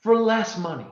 [0.00, 0.86] for less money.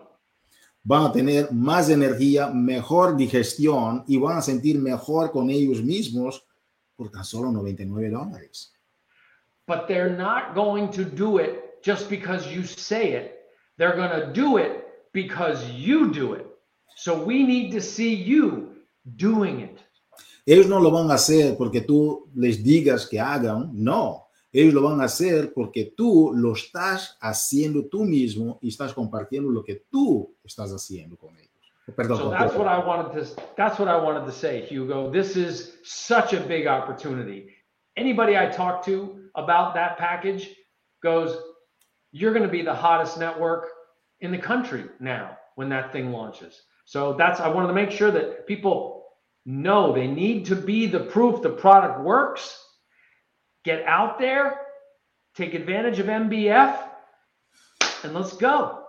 [0.83, 6.45] van a tener más energía, mejor digestión y van a sentir mejor con ellos mismos
[7.01, 8.75] por tan solo 99 dólares.
[9.67, 13.39] But they're not going to do it just because you say it.
[13.79, 14.85] They're going to do it
[15.15, 16.45] because you do it.
[16.97, 18.77] So we need to see you
[19.17, 19.79] doing it.
[20.45, 24.27] Ellos no lo van a hacer porque tú les digas que hagan, no.
[24.53, 29.49] Ellos lo van a hacer porque tú lo estás haciendo tú mismo y estás compartiendo
[29.51, 31.50] lo que tú estás haciendo con ellos.
[31.97, 35.11] Perdón, so that's what I wanted to that's what I wanted to say, Hugo.
[35.11, 37.55] This is such a big opportunity.
[37.97, 40.49] Anybody I talk to about that package
[41.03, 41.37] goes,
[42.13, 43.69] you're going to be the hottest network
[44.21, 46.63] in the country now when that thing launches.
[46.85, 49.07] So that's I wanted to make sure that people
[49.47, 52.59] know they need to be the proof the product works.
[53.65, 54.61] Get out there,
[55.35, 56.83] take advantage of MBF,
[58.05, 58.80] and let's go.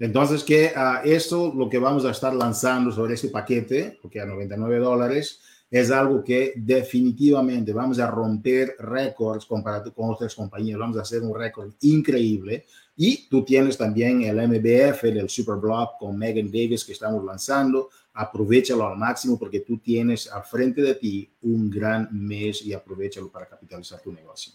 [0.00, 4.24] Entonces, que uh, esto, lo que vamos a estar lanzando sobre este paquete, porque a
[4.24, 5.40] 99 dólares,
[5.70, 10.78] es algo que definitivamente vamos a romper récords comparado con otras compañías.
[10.78, 12.64] Vamos a hacer un récord increíble.
[12.96, 17.90] Y tú tienes también el MBF, el Superblock con Megan Davis que estamos lanzando.
[18.14, 23.28] Aprovechalo al máximo porque tú tienes al frente de ti un gran mes y aprovechalo
[23.28, 24.54] para capitalizar tu negocio.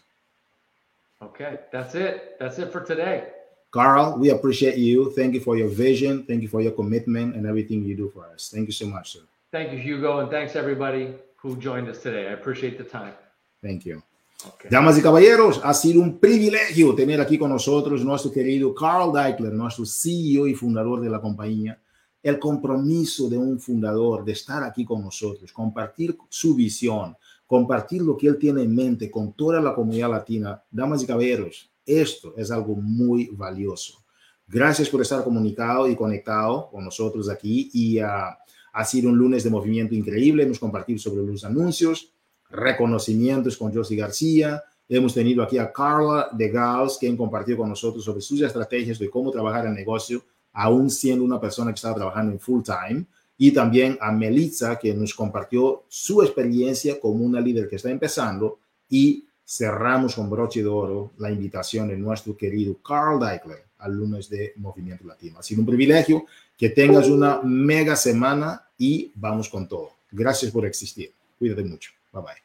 [1.20, 2.38] Okay, that's it.
[2.39, 3.45] That's it for today.
[3.76, 5.11] Carl, we appreciate you.
[5.11, 6.23] Thank you for your vision.
[6.23, 8.49] Thank you for your commitment and everything you do for us.
[8.49, 9.23] Thank you so much, sir.
[9.51, 12.30] Thank you, Hugo, and thanks everybody who joined us today.
[12.30, 13.13] I appreciate the time.
[13.61, 14.01] Thank you.
[14.47, 14.69] Okay.
[14.69, 19.51] Damas y caballeros, ha sido un privilegio tener aquí con nosotros nuestro querido Carl Deichler,
[19.51, 21.78] nuestro CEO y fundador de la compañía.
[22.23, 27.13] El compromiso de un fundador de estar aquí con nosotros, compartir su visión,
[27.45, 30.63] compartir lo que él tiene en mente con toda la comunidad latina.
[30.71, 34.04] Damas y caballeros, esto es algo muy valioso.
[34.48, 38.06] Gracias por estar comunicado y conectado con nosotros aquí y uh,
[38.74, 40.44] ha sido un lunes de movimiento increíble.
[40.44, 42.12] Hemos compartido sobre los anuncios,
[42.50, 44.62] reconocimientos con Josie García.
[44.88, 49.10] Hemos tenido aquí a Carla de Gauss, quien compartió con nosotros sobre sus estrategias de
[49.10, 50.24] cómo trabajar en negocio,
[50.54, 53.06] aún siendo una persona que estaba trabajando en full time.
[53.38, 58.60] Y también a Melitza, que nos compartió su experiencia como una líder que está empezando
[58.88, 64.30] y cerramos con broche de oro la invitación de nuestro querido Carl Deichler al lunes
[64.30, 65.39] de Movimiento Latino.
[65.39, 66.26] Ha sido un privilegio
[66.58, 69.91] que tengas una mega semana y vamos con todo.
[70.12, 71.14] Gracias por existir.
[71.38, 71.91] Cuídate mucho.
[72.12, 72.45] Bye bye.